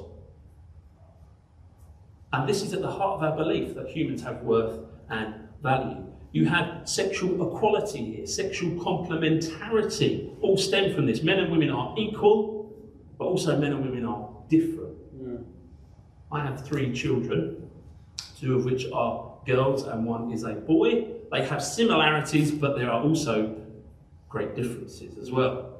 And 2.31 2.47
this 2.47 2.61
is 2.61 2.73
at 2.73 2.81
the 2.81 2.91
heart 2.91 3.21
of 3.21 3.23
our 3.23 3.35
belief 3.35 3.75
that 3.75 3.87
humans 3.87 4.21
have 4.23 4.41
worth 4.41 4.79
and 5.09 5.35
value. 5.61 6.05
You 6.31 6.45
have 6.45 6.87
sexual 6.87 7.47
equality 7.47 8.13
here, 8.13 8.27
sexual 8.27 8.71
complementarity, 8.71 10.35
all 10.41 10.57
stem 10.57 10.93
from 10.93 11.05
this. 11.05 11.23
Men 11.23 11.39
and 11.39 11.51
women 11.51 11.69
are 11.69 11.95
equal, 11.97 12.73
but 13.17 13.25
also 13.25 13.57
men 13.57 13.71
and 13.71 13.85
women 13.85 14.05
are 14.05 14.29
different. 14.49 14.97
Yeah. 15.17 15.37
I 16.31 16.43
have 16.43 16.65
three 16.65 16.93
children, 16.93 17.69
two 18.37 18.55
of 18.57 18.65
which 18.65 18.85
are 18.91 19.31
girls 19.45 19.83
and 19.83 20.05
one 20.05 20.31
is 20.31 20.43
a 20.43 20.53
boy. 20.53 21.07
They 21.31 21.45
have 21.45 21.63
similarities, 21.63 22.51
but 22.51 22.75
there 22.75 22.91
are 22.91 23.01
also 23.01 23.55
great 24.27 24.55
differences 24.55 25.17
as 25.17 25.31
well. 25.31 25.74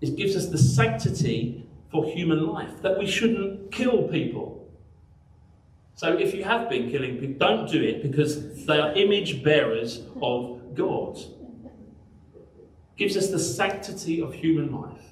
It 0.00 0.16
gives 0.16 0.36
us 0.36 0.46
the 0.46 0.58
sanctity 0.58 1.66
for 1.90 2.04
human 2.04 2.46
life, 2.46 2.82
that 2.82 2.98
we 2.98 3.06
shouldn't 3.06 3.72
kill 3.72 4.08
people 4.08 4.58
so 5.98 6.16
if 6.16 6.32
you 6.32 6.44
have 6.44 6.70
been 6.70 6.92
killing 6.92 7.16
people, 7.18 7.44
don't 7.44 7.68
do 7.68 7.82
it 7.82 8.04
because 8.04 8.64
they 8.66 8.78
are 8.78 8.92
image 8.92 9.42
bearers 9.42 10.02
of 10.22 10.72
God. 10.72 11.18
Gives 12.96 13.16
us 13.16 13.30
the 13.30 13.38
sanctity 13.40 14.22
of 14.22 14.32
human 14.32 14.70
life. 14.70 15.02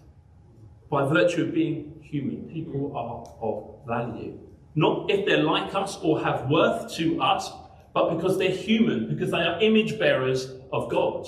By 0.88 1.04
virtue 1.08 1.42
of 1.42 1.52
being 1.52 1.98
human, 2.00 2.48
people 2.48 2.96
are 2.96 3.26
of 3.44 3.84
value. 3.84 4.38
Not 4.76 5.10
if 5.10 5.26
they're 5.26 5.42
like 5.42 5.74
us 5.74 5.98
or 6.02 6.22
have 6.22 6.48
worth 6.48 6.94
to 6.94 7.20
us, 7.20 7.50
but 7.92 8.14
because 8.14 8.38
they're 8.38 8.50
human, 8.50 9.08
because 9.08 9.32
they 9.32 9.38
are 9.42 9.60
image 9.60 9.98
bearers 9.98 10.52
of 10.72 10.88
God. 10.88 11.26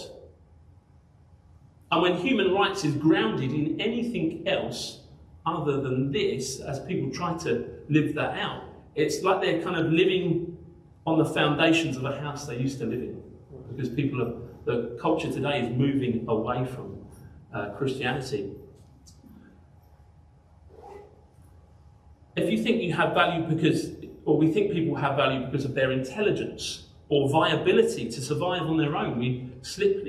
And 1.90 2.02
when 2.02 2.16
human 2.16 2.52
rights 2.52 2.84
is 2.84 2.94
grounded 2.94 3.52
in 3.52 3.80
anything 3.80 4.46
else 4.46 5.00
other 5.46 5.80
than 5.80 6.12
this, 6.12 6.60
as 6.60 6.80
people 6.80 7.10
try 7.10 7.36
to 7.38 7.68
live 7.88 8.14
that 8.14 8.38
out, 8.38 8.64
it's 8.94 9.22
like 9.22 9.40
they're 9.40 9.62
kind 9.62 9.76
of 9.76 9.90
living 9.92 10.56
on 11.06 11.18
the 11.18 11.24
foundations 11.24 11.96
of 11.96 12.04
a 12.04 12.20
house 12.20 12.46
they 12.46 12.58
used 12.58 12.78
to 12.80 12.86
live 12.86 13.00
in. 13.00 13.22
Because 13.70 13.88
people 13.88 14.22
are, 14.22 14.34
the 14.64 14.98
culture 15.00 15.32
today 15.32 15.62
is 15.62 15.70
moving 15.70 16.26
away 16.28 16.66
from 16.66 16.98
uh, 17.54 17.70
Christianity. 17.70 18.52
If 22.36 22.50
you 22.50 22.62
think 22.62 22.82
you 22.82 22.92
have 22.92 23.14
value 23.14 23.46
because, 23.46 23.92
or 24.26 24.36
we 24.36 24.52
think 24.52 24.72
people 24.72 24.94
have 24.96 25.16
value 25.16 25.46
because 25.46 25.64
of 25.64 25.74
their 25.74 25.90
intelligence 25.92 26.88
or 27.08 27.30
viability 27.30 28.10
to 28.10 28.20
survive 28.20 28.62
on 28.62 28.76
their 28.76 28.94
own, 28.94 29.18
we 29.18 29.50
slip, 29.62 30.04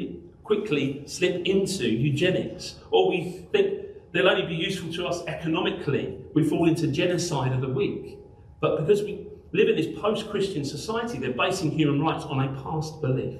quickly 0.50 1.04
slip 1.06 1.46
into 1.46 1.88
eugenics. 1.88 2.80
Or 2.90 3.08
we 3.12 3.46
think 3.52 3.82
they'll 4.12 4.28
only 4.28 4.48
be 4.48 4.56
useful 4.56 4.92
to 4.94 5.06
us 5.06 5.24
economically, 5.28 6.18
we 6.34 6.44
fall 6.44 6.68
into 6.68 6.88
genocide 6.88 7.52
of 7.52 7.62
the 7.62 7.70
weak. 7.70 8.18
But 8.60 8.78
because 8.80 9.04
we 9.04 9.28
live 9.52 9.70
in 9.70 9.76
this 9.76 10.00
post 10.02 10.28
Christian 10.32 10.66
society, 10.66 11.20
they're 11.20 11.34
basing 11.34 11.70
human 11.70 12.02
rights 12.02 12.24
on 12.24 12.40
a 12.44 12.64
past 12.64 13.00
belief. 13.00 13.40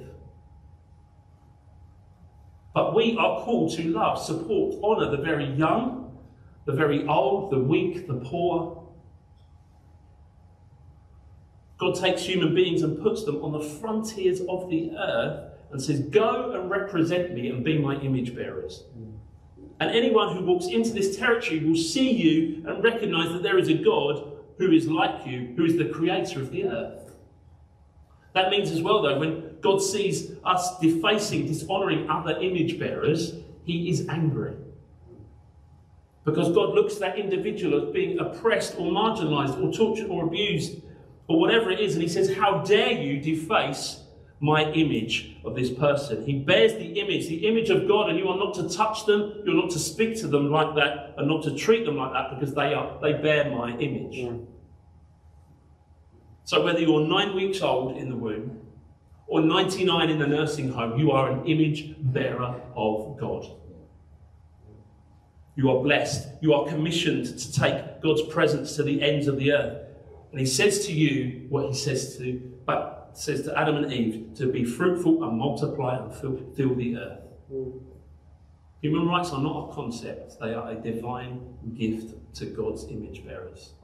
But 2.74 2.94
we 2.94 3.16
are 3.18 3.42
called 3.42 3.72
to 3.72 3.82
love, 3.88 4.22
support, 4.22 4.76
honour 4.80 5.10
the 5.10 5.20
very 5.20 5.52
young, 5.54 6.16
the 6.64 6.72
very 6.72 7.08
old, 7.08 7.50
the 7.50 7.58
weak, 7.58 8.06
the 8.06 8.14
poor. 8.14 8.88
God 11.78 11.96
takes 11.96 12.22
human 12.22 12.54
beings 12.54 12.82
and 12.82 13.02
puts 13.02 13.24
them 13.24 13.42
on 13.42 13.50
the 13.50 13.64
frontiers 13.80 14.42
of 14.48 14.70
the 14.70 14.92
earth 14.96 15.49
and 15.72 15.80
says, 15.80 16.00
Go 16.00 16.52
and 16.52 16.70
represent 16.70 17.34
me 17.34 17.48
and 17.48 17.64
be 17.64 17.78
my 17.78 17.96
image 18.00 18.34
bearers. 18.34 18.84
And 19.80 19.90
anyone 19.90 20.36
who 20.36 20.44
walks 20.44 20.66
into 20.66 20.90
this 20.90 21.16
territory 21.16 21.64
will 21.64 21.76
see 21.76 22.10
you 22.10 22.62
and 22.66 22.84
recognize 22.84 23.32
that 23.32 23.42
there 23.42 23.58
is 23.58 23.68
a 23.68 23.74
God 23.74 24.32
who 24.58 24.70
is 24.72 24.86
like 24.86 25.26
you, 25.26 25.54
who 25.56 25.64
is 25.64 25.76
the 25.78 25.86
creator 25.86 26.42
of 26.42 26.50
the 26.50 26.66
earth. 26.66 27.12
That 28.34 28.50
means 28.50 28.70
as 28.70 28.82
well, 28.82 29.02
though, 29.02 29.18
when 29.18 29.56
God 29.60 29.78
sees 29.78 30.32
us 30.44 30.78
defacing, 30.78 31.46
dishonoring 31.46 32.08
other 32.10 32.38
image 32.38 32.78
bearers, 32.78 33.34
he 33.64 33.88
is 33.88 34.06
angry. 34.08 34.54
Because 36.24 36.54
God 36.54 36.74
looks 36.74 36.94
at 36.94 37.00
that 37.00 37.18
individual 37.18 37.82
as 37.82 37.92
being 37.92 38.18
oppressed 38.18 38.74
or 38.78 38.92
marginalized 38.92 39.60
or 39.62 39.72
tortured 39.72 40.08
or 40.08 40.26
abused 40.26 40.82
or 41.26 41.40
whatever 41.40 41.70
it 41.70 41.80
is, 41.80 41.94
and 41.94 42.02
he 42.02 42.08
says, 42.08 42.34
How 42.36 42.58
dare 42.58 42.92
you 42.92 43.20
deface 43.20 44.04
my 44.40 44.70
image 44.72 45.36
of 45.44 45.54
this 45.54 45.70
person? 45.70 46.24
He 46.24 46.34
bears 46.34 46.72
the 46.74 47.00
image, 47.00 47.28
the 47.28 47.46
image 47.46 47.70
of 47.70 47.86
God, 47.86 48.10
and 48.10 48.18
you 48.18 48.28
are 48.28 48.36
not 48.36 48.54
to 48.54 48.68
touch 48.68 49.06
them, 49.06 49.42
you're 49.44 49.54
not 49.54 49.70
to 49.70 49.78
speak 49.78 50.16
to 50.20 50.26
them 50.26 50.50
like 50.50 50.74
that, 50.76 51.14
and 51.16 51.28
not 51.28 51.44
to 51.44 51.54
treat 51.54 51.84
them 51.84 51.96
like 51.96 52.12
that 52.12 52.38
because 52.38 52.54
they 52.54 52.74
are 52.74 52.98
they 53.00 53.12
bear 53.12 53.50
my 53.50 53.76
image. 53.78 54.16
Mm. 54.16 54.46
So 56.44 56.64
whether 56.64 56.80
you're 56.80 57.06
nine 57.06 57.34
weeks 57.36 57.60
old 57.60 57.96
in 57.96 58.08
the 58.08 58.16
womb 58.16 58.60
or 59.28 59.40
99 59.40 60.10
in 60.10 60.18
the 60.18 60.26
nursing 60.26 60.72
home, 60.72 60.98
you 60.98 61.12
are 61.12 61.30
an 61.30 61.46
image 61.46 61.94
bearer 61.98 62.60
of 62.74 63.16
God. 63.20 63.46
You 65.54 65.70
are 65.70 65.80
blessed. 65.80 66.26
You 66.40 66.54
are 66.54 66.66
commissioned 66.66 67.38
to 67.38 67.52
take 67.52 68.00
God's 68.02 68.22
presence 68.22 68.74
to 68.76 68.82
the 68.82 69.00
ends 69.00 69.28
of 69.28 69.36
the 69.36 69.52
earth. 69.52 69.86
And 70.32 70.40
he 70.40 70.46
says 70.46 70.86
to 70.86 70.92
you 70.92 71.46
what 71.48 71.66
he 71.66 71.74
says 71.74 72.16
to, 72.18 72.40
but 72.64 72.99
says 73.12 73.42
to 73.42 73.58
Adam 73.58 73.76
and 73.76 73.92
Eve 73.92 74.34
to 74.36 74.46
be 74.46 74.64
fruitful 74.64 75.24
and 75.24 75.38
multiply 75.38 75.96
and 75.96 76.14
fill, 76.14 76.40
fill 76.56 76.74
the 76.74 76.96
earth. 76.96 77.20
Hmm. 77.48 77.70
Human 78.82 79.06
rights 79.06 79.30
are 79.30 79.42
not 79.42 79.70
a 79.70 79.74
concept, 79.74 80.40
they 80.40 80.54
are 80.54 80.70
a 80.70 80.74
divine 80.74 81.40
gift 81.74 82.14
to 82.36 82.46
God's 82.46 82.84
image 82.88 83.24
bearers. 83.24 83.74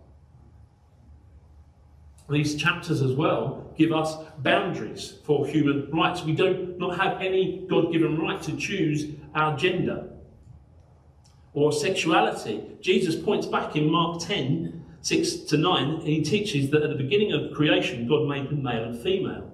These 2.29 2.57
chapters 2.57 3.03
as 3.03 3.13
well 3.13 3.73
give 3.77 3.93
us 3.93 4.17
boundaries 4.39 5.19
for 5.25 5.47
human 5.47 5.91
rights. 5.93 6.25
We 6.25 6.33
do 6.33 6.75
not 6.79 6.99
have 6.99 7.21
any 7.21 7.67
God 7.69 7.93
given 7.93 8.19
right 8.19 8.43
to 8.43 8.57
choose 8.57 9.13
our 9.35 9.57
gender 9.57 10.09
or 11.53 11.73
sexuality. 11.73 12.65
Jesus 12.81 13.15
points 13.15 13.47
back 13.47 13.77
in 13.77 13.91
Mark 13.91 14.21
10 14.21 14.76
6 15.07 15.37
to 15.37 15.57
9, 15.57 16.01
he 16.01 16.21
teaches 16.21 16.71
that 16.71 16.83
at 16.83 16.91
the 16.91 16.97
beginning 16.97 17.31
of 17.31 17.55
creation, 17.55 18.09
God 18.09 18.27
made 18.27 18.49
them 18.49 18.65
male 18.65 18.83
and 18.83 19.01
female. 19.01 19.53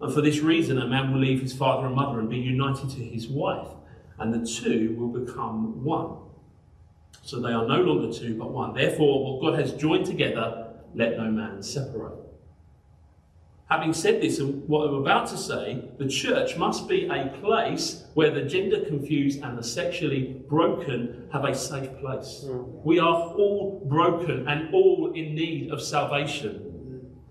And 0.00 0.12
for 0.12 0.20
this 0.20 0.40
reason, 0.40 0.76
a 0.78 0.88
man 0.88 1.12
will 1.12 1.20
leave 1.20 1.40
his 1.40 1.52
father 1.52 1.86
and 1.86 1.94
mother 1.94 2.18
and 2.18 2.28
be 2.28 2.38
united 2.38 2.90
to 2.90 2.96
his 2.96 3.28
wife, 3.28 3.68
and 4.18 4.34
the 4.34 4.44
two 4.44 4.96
will 4.98 5.24
become 5.24 5.84
one. 5.84 6.16
So 7.22 7.38
they 7.38 7.52
are 7.52 7.64
no 7.64 7.80
longer 7.80 8.12
two, 8.12 8.36
but 8.36 8.50
one. 8.50 8.74
Therefore, 8.74 9.38
what 9.38 9.40
God 9.40 9.60
has 9.60 9.72
joined 9.72 10.04
together, 10.04 10.72
let 10.96 11.16
no 11.16 11.30
man 11.30 11.62
separate. 11.62 12.25
Having 13.68 13.94
said 13.94 14.22
this, 14.22 14.38
and 14.38 14.66
what 14.68 14.86
I'm 14.86 14.94
about 14.94 15.26
to 15.28 15.36
say, 15.36 15.90
the 15.98 16.06
church 16.06 16.56
must 16.56 16.88
be 16.88 17.06
a 17.06 17.36
place 17.40 18.04
where 18.14 18.30
the 18.30 18.42
gender 18.42 18.84
confused 18.84 19.42
and 19.42 19.58
the 19.58 19.62
sexually 19.62 20.44
broken 20.48 21.28
have 21.32 21.44
a 21.44 21.52
safe 21.52 21.98
place. 21.98 22.44
Mm. 22.46 22.84
We 22.84 23.00
are 23.00 23.12
all 23.12 23.84
broken 23.88 24.46
and 24.46 24.72
all 24.72 25.12
in 25.14 25.34
need 25.34 25.72
of 25.72 25.82
salvation. 25.82 26.62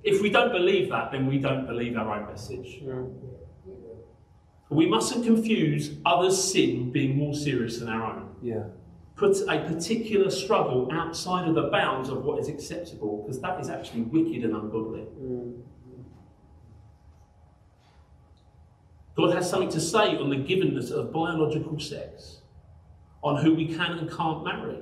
If 0.03 0.21
we 0.21 0.29
don't 0.29 0.51
believe 0.51 0.89
that, 0.89 1.13
then 1.13 1.25
we 1.25 1.39
don't 1.39 1.65
believe 1.65 1.95
our 1.95 2.19
own 2.19 2.27
message. 2.27 2.81
Mm. 2.83 3.13
We 4.69 4.87
mustn't 4.87 5.25
confuse 5.25 5.95
others' 6.05 6.51
sin 6.51 6.91
being 6.91 7.15
more 7.15 7.33
serious 7.33 7.79
than 7.79 7.87
our 7.87 8.13
own. 8.13 8.35
Yeah. 8.41 8.63
Put 9.15 9.37
a 9.47 9.59
particular 9.61 10.29
struggle 10.29 10.89
outside 10.91 11.47
of 11.47 11.55
the 11.55 11.69
bounds 11.69 12.09
of 12.09 12.25
what 12.25 12.41
is 12.41 12.49
acceptable, 12.49 13.23
because 13.23 13.39
that 13.39 13.57
is 13.61 13.69
actually 13.69 14.01
wicked 14.01 14.43
and 14.43 14.53
ungodly. 14.53 15.05
Mm. 15.17 15.61
God 19.15 19.34
has 19.34 19.49
something 19.49 19.69
to 19.69 19.80
say 19.80 20.17
on 20.17 20.30
the 20.30 20.36
givenness 20.36 20.91
of 20.91 21.12
biological 21.13 21.80
sex, 21.80 22.41
on 23.23 23.43
who 23.43 23.56
we 23.56 23.67
can 23.67 23.99
and 23.99 24.12
can't 24.12 24.43
marry. 24.43 24.80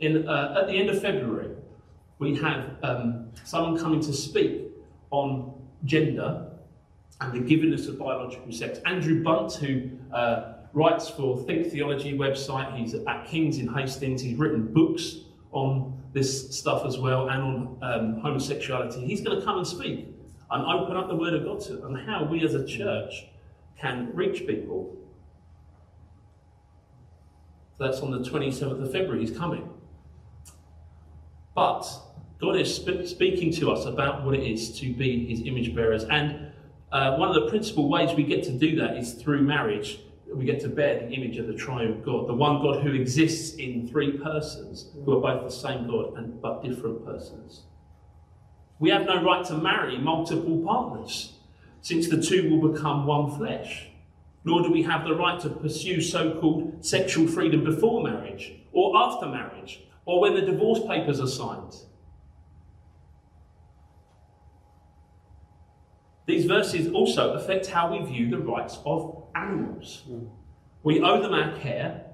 In, 0.00 0.26
uh, 0.26 0.56
at 0.60 0.68
the 0.68 0.74
end 0.74 0.88
of 0.88 1.00
February, 1.00 1.54
we 2.18 2.34
have 2.36 2.76
um, 2.82 3.30
someone 3.44 3.78
coming 3.78 4.00
to 4.00 4.12
speak 4.12 4.68
on 5.10 5.52
gender 5.84 6.50
and 7.20 7.32
the 7.32 7.56
givenness 7.56 7.88
of 7.88 7.98
biological 7.98 8.50
sex. 8.52 8.80
Andrew 8.86 9.22
Bunt, 9.22 9.54
who 9.54 9.90
uh, 10.14 10.54
writes 10.72 11.08
for 11.08 11.36
Think 11.44 11.70
Theology 11.70 12.16
website, 12.16 12.76
he's 12.76 12.94
at 12.94 13.26
King's 13.26 13.58
in 13.58 13.68
Hastings, 13.68 14.22
he's 14.22 14.36
written 14.36 14.72
books 14.72 15.16
on 15.52 16.00
this 16.12 16.56
stuff 16.56 16.84
as 16.86 16.98
well 16.98 17.28
and 17.28 17.42
on 17.42 17.78
um, 17.82 18.20
homosexuality. 18.20 19.04
He's 19.04 19.20
going 19.20 19.38
to 19.38 19.44
come 19.44 19.58
and 19.58 19.66
speak 19.66 20.08
and 20.50 20.64
open 20.64 20.96
up 20.96 21.08
the 21.08 21.16
Word 21.16 21.34
of 21.34 21.44
God 21.44 21.60
to, 21.62 21.84
on 21.84 21.94
how 21.94 22.24
we 22.24 22.44
as 22.44 22.54
a 22.54 22.66
church 22.66 23.26
can 23.80 24.10
reach 24.14 24.46
people. 24.46 24.96
So 27.76 27.84
that's 27.84 28.00
on 28.00 28.10
the 28.10 28.28
27th 28.28 28.82
of 28.82 28.92
February, 28.92 29.20
he's 29.24 29.36
coming. 29.36 29.68
But 31.54 31.88
God 32.40 32.56
is 32.56 32.74
sp- 32.74 33.06
speaking 33.06 33.52
to 33.54 33.70
us 33.70 33.84
about 33.84 34.24
what 34.24 34.34
it 34.34 34.42
is 34.42 34.78
to 34.80 34.92
be 34.92 35.26
his 35.26 35.42
image 35.46 35.74
bearers. 35.74 36.04
And 36.04 36.52
uh, 36.90 37.16
one 37.16 37.28
of 37.28 37.34
the 37.34 37.48
principal 37.48 37.88
ways 37.88 38.14
we 38.14 38.24
get 38.24 38.42
to 38.44 38.52
do 38.52 38.76
that 38.76 38.96
is 38.96 39.14
through 39.14 39.42
marriage. 39.42 40.00
We 40.32 40.44
get 40.44 40.60
to 40.60 40.68
bear 40.68 41.00
the 41.00 41.08
image 41.10 41.38
of 41.38 41.46
the 41.46 41.54
triune 41.54 42.02
God, 42.02 42.28
the 42.28 42.34
one 42.34 42.60
God 42.60 42.82
who 42.82 42.92
exists 42.92 43.56
in 43.56 43.88
three 43.88 44.18
persons, 44.18 44.90
who 45.04 45.16
are 45.16 45.20
both 45.20 45.44
the 45.44 45.56
same 45.56 45.86
God 45.86 46.16
and 46.16 46.40
but 46.40 46.62
different 46.62 47.04
persons. 47.04 47.62
We 48.78 48.90
have 48.90 49.06
no 49.06 49.22
right 49.22 49.44
to 49.46 49.54
marry 49.54 49.98
multiple 49.98 50.62
partners 50.64 51.37
since 51.80 52.08
the 52.08 52.20
two 52.20 52.50
will 52.50 52.72
become 52.72 53.06
one 53.06 53.36
flesh. 53.36 53.88
Nor 54.44 54.62
do 54.62 54.70
we 54.70 54.82
have 54.84 55.04
the 55.04 55.14
right 55.14 55.40
to 55.40 55.50
pursue 55.50 56.00
so 56.00 56.38
called 56.40 56.84
sexual 56.84 57.26
freedom 57.26 57.64
before 57.64 58.02
marriage, 58.02 58.54
or 58.72 58.96
after 58.96 59.26
marriage, 59.26 59.82
or 60.04 60.20
when 60.20 60.34
the 60.34 60.42
divorce 60.42 60.80
papers 60.86 61.20
are 61.20 61.26
signed. 61.26 61.74
These 66.26 66.44
verses 66.44 66.92
also 66.92 67.32
affect 67.32 67.66
how 67.66 67.90
we 67.90 68.04
view 68.04 68.30
the 68.30 68.38
rights 68.38 68.78
of 68.84 69.24
animals. 69.34 70.04
We 70.82 71.00
owe 71.00 71.20
them 71.20 71.32
our 71.32 71.56
care, 71.58 72.04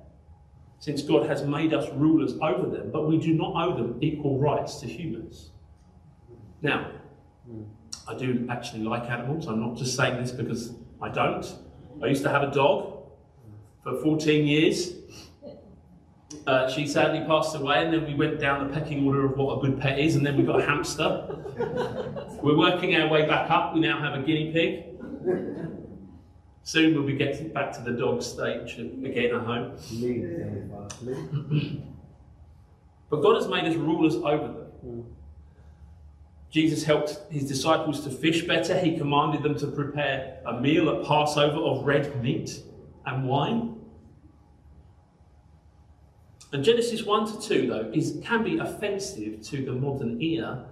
since 0.79 1.03
God 1.03 1.27
has 1.29 1.43
made 1.45 1.75
us 1.75 1.89
rulers 1.95 2.35
over 2.41 2.69
them, 2.69 2.91
but 2.93 3.09
we 3.09 3.19
do 3.19 3.35
not 3.35 3.55
owe 3.55 3.77
them 3.77 3.99
equal 4.01 4.39
rights 4.39 4.81
to 4.81 4.87
humans. 4.87 5.51
Now. 6.63 6.91
I 8.07 8.15
do 8.15 8.47
actually 8.51 8.83
like 8.83 9.11
animals. 9.11 9.47
I'm 9.47 9.61
not 9.61 9.77
just 9.77 9.97
saying 9.97 10.21
this 10.21 10.31
because 10.31 10.75
I 11.01 11.09
don't. 11.09 11.47
I 12.03 12.07
used 12.07 12.23
to 12.25 12.31
have 12.31 12.43
a 12.43 12.51
dog 12.51 13.03
for 13.83 14.01
14 14.03 14.47
years. 14.47 14.93
Uh, 16.47 16.69
she 16.69 16.87
sadly 16.87 17.25
passed 17.27 17.55
away, 17.57 17.85
and 17.85 17.93
then 17.95 18.07
we 18.07 18.15
went 18.15 18.39
down 18.41 18.67
the 18.67 18.75
pecking 18.75 19.07
order 19.07 19.25
of 19.25 19.37
what 19.37 19.59
a 19.59 19.61
good 19.61 19.81
pet 19.81 19.99
is, 19.99 20.17
and 20.17 20.27
then 20.27 20.37
we 20.37 20.43
got 20.43 20.61
a 20.61 20.65
hamster. 20.67 21.27
We're 22.43 22.59
working 22.59 22.95
our 22.97 23.09
way 23.09 23.27
back 23.27 23.51
up. 23.51 23.75
We 23.75 23.81
now 23.81 24.01
have 24.01 24.19
a 24.19 24.23
guinea 24.23 24.53
pig. 24.53 24.85
Soon 26.65 26.95
we'll 26.95 27.05
be 27.07 27.15
getting 27.15 27.53
back 27.53 27.73
to 27.73 27.83
the 27.83 27.93
dog 27.93 28.23
stage 28.23 28.79
again 28.79 29.35
at 29.35 29.43
home. 29.43 29.77
but 33.11 33.23
God 33.23 33.37
has 33.37 33.49
made 33.49 33.65
us 33.65 33.77
rulers 33.77 34.17
over 34.17 34.49
them. 34.83 35.07
Jesus 36.55 36.85
helped 36.85 37.21
his 37.33 37.49
disciples 37.49 38.05
to 38.05 38.11
fish 38.11 38.47
better. 38.47 38.79
He 38.79 38.97
commanded 38.97 39.43
them 39.43 39.59
to 39.59 39.67
prepare 39.67 40.39
a 40.47 40.61
meal 40.61 40.89
at 40.89 41.05
Passover 41.05 41.59
of 41.59 41.85
red 41.85 42.23
meat 42.23 42.63
and 43.05 43.27
wine. 43.27 43.81
And 46.53 46.63
Genesis 46.63 47.03
1 47.03 47.33
to 47.33 47.41
2, 47.41 47.67
though, 47.67 47.91
is, 47.93 48.21
can 48.23 48.45
be 48.45 48.59
offensive 48.59 49.43
to 49.43 49.65
the 49.65 49.73
modern 49.73 50.23
ear. 50.23 50.65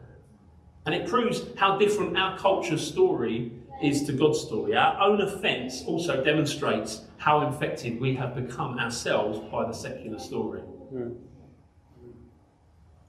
And 0.86 0.94
it 0.94 1.08
proves 1.08 1.42
how 1.56 1.78
different 1.78 2.16
our 2.16 2.38
culture's 2.38 2.86
story 2.86 3.50
is 3.82 4.04
to 4.04 4.12
God's 4.12 4.40
story. 4.40 4.76
Our 4.76 5.00
own 5.00 5.20
offence 5.20 5.82
also 5.84 6.22
demonstrates 6.22 7.00
how 7.18 7.44
infected 7.44 8.00
we 8.00 8.14
have 8.14 8.36
become 8.36 8.78
ourselves 8.78 9.40
by 9.50 9.66
the 9.66 9.72
secular 9.72 10.20
story. 10.20 10.62
Mm. 10.94 11.16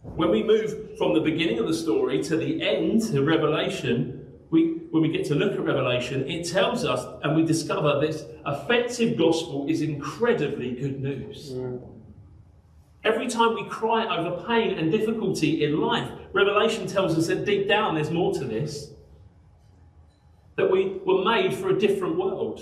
When 0.04 0.30
we 0.30 0.44
move 0.44 0.98
from 0.98 1.14
the 1.14 1.22
beginning 1.22 1.60
of 1.60 1.68
the 1.68 1.74
story 1.74 2.22
to 2.24 2.38
the 2.38 2.62
end, 2.62 3.02
to 3.14 3.24
Revelation, 3.24 4.28
we, 4.52 4.82
when 4.92 5.02
we 5.02 5.10
get 5.10 5.26
to 5.28 5.36
look 5.36 5.54
at 5.54 5.62
Revelation, 5.62 6.30
it 6.30 6.48
tells 6.48 6.86
us 6.86 7.06
and 7.24 7.36
we 7.36 7.44
discover 7.44 8.00
this 8.00 8.26
offensive 8.46 9.18
gospel 9.18 9.66
is 9.68 9.82
incredibly 9.82 10.74
good 10.74 11.02
news. 11.02 11.54
Mm. 11.54 11.82
Every 13.04 13.28
time 13.28 13.56
we 13.56 13.68
cry 13.70 14.06
over 14.16 14.46
pain 14.46 14.78
and 14.78 14.92
difficulty 14.92 15.64
in 15.64 15.80
life, 15.80 16.10
Revelation 16.32 16.86
tells 16.86 17.18
us 17.18 17.28
that 17.28 17.46
deep 17.46 17.68
down 17.68 17.96
there's 17.96 18.12
more 18.12 18.34
to 18.34 18.46
this. 18.46 18.93
That 20.56 20.70
we 20.70 21.02
were 21.06 21.24
made 21.24 21.54
for 21.54 21.70
a 21.70 21.80
different 21.80 22.18
world. 22.18 22.62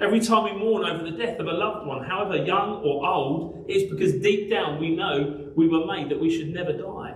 Every 0.00 0.20
time 0.20 0.44
we 0.44 0.52
mourn 0.52 0.84
over 0.84 1.02
the 1.02 1.16
death 1.16 1.40
of 1.40 1.46
a 1.46 1.52
loved 1.52 1.86
one, 1.86 2.04
however 2.04 2.36
young 2.36 2.82
or 2.84 3.06
old, 3.06 3.64
it's 3.68 3.90
because 3.90 4.14
deep 4.14 4.48
down 4.50 4.78
we 4.78 4.94
know 4.94 5.50
we 5.56 5.68
were 5.68 5.86
made 5.86 6.08
that 6.10 6.20
we 6.20 6.30
should 6.30 6.52
never 6.52 6.72
die. 6.72 7.14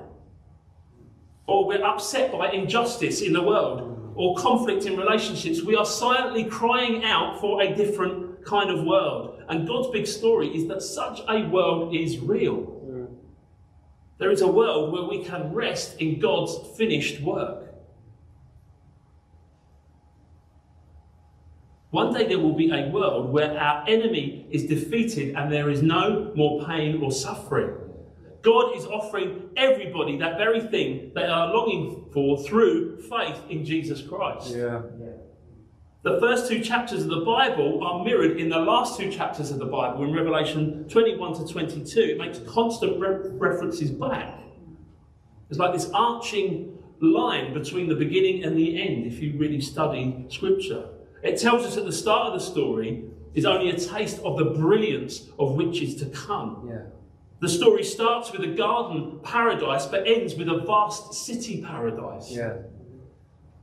Or 1.47 1.67
we're 1.67 1.85
upset 1.85 2.33
by 2.33 2.51
injustice 2.51 3.21
in 3.21 3.33
the 3.33 3.43
world 3.43 4.13
or 4.17 4.37
conflict 4.37 4.85
in 4.87 4.97
relationships. 4.97 5.63
We 5.63 5.77
are 5.77 5.87
silently 5.87 6.45
crying 6.45 7.05
out 7.05 7.41
for 7.41 7.63
a 7.63 7.75
different 7.75 8.45
kind 8.45 8.71
of 8.71 8.85
world. 8.85 9.43
And 9.49 9.67
God's 9.67 9.91
big 9.91 10.07
story 10.07 10.49
is 10.49 10.67
that 10.69 10.83
such 10.83 11.21
a 11.29 11.47
world 11.49 11.95
is 11.95 12.19
real. 12.19 12.77
There 14.19 14.31
is 14.31 14.43
a 14.43 14.47
world 14.47 14.93
where 14.93 15.05
we 15.05 15.25
can 15.25 15.55
rest 15.55 16.01
in 16.01 16.21
God's 16.21 16.55
finished 16.77 17.23
work. 17.23 17.70
One 21.91 22.15
day 22.15 22.29
there 22.29 22.39
will 22.39 22.55
be 22.55 22.71
a 22.71 22.89
world 22.89 23.33
where 23.33 23.59
our 23.59 23.85
enemy 23.89 24.47
is 24.51 24.67
defeated 24.67 25.35
and 25.35 25.53
there 25.53 25.69
is 25.71 25.83
no 25.83 26.33
more 26.37 26.65
pain 26.65 27.03
or 27.03 27.11
suffering. 27.11 27.77
God 28.43 28.77
is 28.77 28.87
offering 28.87 29.51
everybody 29.57 30.17
that 30.19 30.39
very 30.39 30.61
thing 30.61 31.13
they 31.15 31.25
are 31.25 31.53
longing 31.53 32.09
for 32.13 32.39
through 32.45 33.03
faith 33.03 33.43
in 33.51 33.65
Jesus 33.65 34.01
Christ. 34.03 34.55
Yeah. 34.55 34.83
The 36.03 36.19
first 36.19 36.49
two 36.49 36.61
chapters 36.61 37.03
of 37.03 37.11
the 37.11 37.21
Bible 37.21 37.85
are 37.85 38.03
mirrored 38.03 38.41
in 38.41 38.49
the 38.49 38.59
last 38.59 38.99
two 38.99 39.11
chapters 39.11 39.51
of 39.51 39.59
the 39.59 39.67
Bible 39.67 40.05
in 40.05 40.15
Revelation 40.15 40.89
21 40.89 41.35
to 41.45 41.53
22. 41.53 42.01
It 42.01 42.19
makes 42.19 42.39
constant 42.47 42.99
re- 42.99 43.29
references 43.33 43.91
back. 43.91 44.39
It's 45.51 45.59
like 45.59 45.75
this 45.75 45.91
arching 45.93 46.79
line 47.03 47.53
between 47.53 47.89
the 47.89 47.95
beginning 47.97 48.45
and 48.45 48.57
the 48.57 48.81
end 48.81 49.07
if 49.07 49.21
you 49.21 49.37
really 49.37 49.61
study 49.61 50.25
Scripture. 50.31 50.89
It 51.23 51.39
tells 51.39 51.65
us 51.67 51.77
at 51.77 51.85
the 51.85 51.93
start 51.93 52.29
of 52.29 52.35
the 52.35 52.45
story 52.45 53.05
is 53.35 53.45
only 53.45 53.71
a 53.71 53.79
taste 53.79 54.21
of 54.21 54.39
the 54.39 54.47
brilliance 54.47 55.29
of 55.39 55.55
which 55.55 55.83
is 55.83 55.97
to 55.97 56.07
come. 56.07 56.69
Yeah. 56.69 56.83
The 57.41 57.49
story 57.49 57.85
starts 57.85 58.33
with 58.33 58.43
a 58.43 58.55
garden 58.55 59.21
paradise 59.23 59.87
but 59.87 60.07
ends 60.07 60.35
with 60.35 60.49
a 60.49 60.59
vast 60.59 61.15
city 61.15 61.63
paradise. 61.63 62.31
Yeah. 62.31 62.57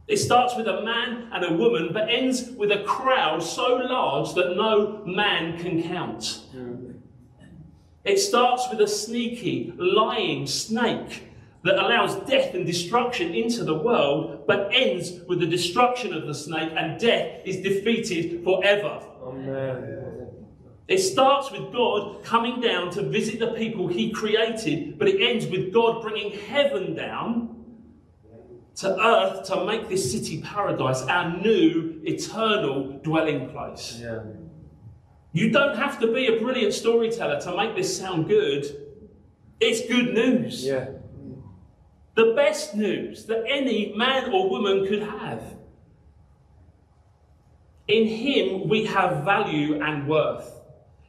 It 0.08 0.18
starts 0.18 0.56
with 0.56 0.68
a 0.68 0.84
man 0.84 1.30
and 1.34 1.44
a 1.44 1.54
woman, 1.54 1.90
but 1.92 2.10
ends 2.10 2.50
with 2.52 2.72
a 2.72 2.84
crowd 2.84 3.44
so 3.44 3.76
large 3.76 4.34
that 4.36 4.56
no 4.56 5.04
man 5.06 5.60
can 5.60 5.84
count. 5.84 6.44
Yeah. 6.54 6.64
It 8.06 8.18
starts 8.18 8.70
with 8.70 8.80
a 8.80 8.88
sneaky, 8.88 9.74
lying 9.78 10.48
snake 10.48 11.27
that 11.68 11.78
allows 11.78 12.16
death 12.28 12.54
and 12.54 12.66
destruction 12.66 13.34
into 13.34 13.66
the 13.66 13.74
world, 13.74 14.46
but 14.48 14.70
ends 14.74 15.20
with 15.28 15.42
the 15.42 15.46
destruction 15.46 16.14
of 16.14 16.26
the 16.26 16.34
snake, 16.34 16.72
and 16.78 16.98
death 16.98 17.42
is 17.44 17.58
defeated 17.58 18.42
forever. 18.44 19.02
Amen. 19.22 20.28
It 20.88 21.00
starts 21.00 21.52
with 21.52 21.74
God 21.74 22.24
coming 22.24 22.62
down 22.62 22.90
to 22.92 23.02
visit 23.04 23.40
the 23.40 23.48
people 23.48 23.90
He 23.90 24.12
created, 24.12 24.98
but 24.98 25.10
it 25.10 25.22
ends 25.22 25.46
with 25.46 25.74
God 25.74 26.02
bringing 26.02 26.32
heaven 26.40 26.96
down 26.96 27.66
to 28.76 28.98
earth 29.06 29.44
to 29.48 29.66
make 29.66 29.90
this 29.90 30.10
city 30.10 30.42
paradise 30.42 31.02
our 31.02 31.38
new 31.42 32.00
eternal 32.04 33.00
dwelling 33.04 33.50
place. 33.50 34.00
Yeah. 34.02 34.24
You 35.34 35.52
don't 35.52 35.76
have 35.76 36.00
to 36.00 36.14
be 36.14 36.28
a 36.28 36.40
brilliant 36.40 36.74
storyteller 36.74 37.42
to 37.42 37.58
make 37.58 37.76
this 37.76 37.98
sound 37.98 38.30
good. 38.30 38.64
It's 39.60 39.86
good 39.86 40.14
news. 40.14 40.64
Yeah. 40.64 40.92
The 42.18 42.34
best 42.36 42.74
news 42.74 43.26
that 43.26 43.44
any 43.48 43.94
man 43.96 44.34
or 44.34 44.50
woman 44.50 44.88
could 44.88 45.04
have. 45.04 45.44
In 47.88 48.08
Him 48.08 48.68
we 48.68 48.86
have 48.86 49.24
value 49.24 49.80
and 49.80 50.08
worth. 50.08 50.52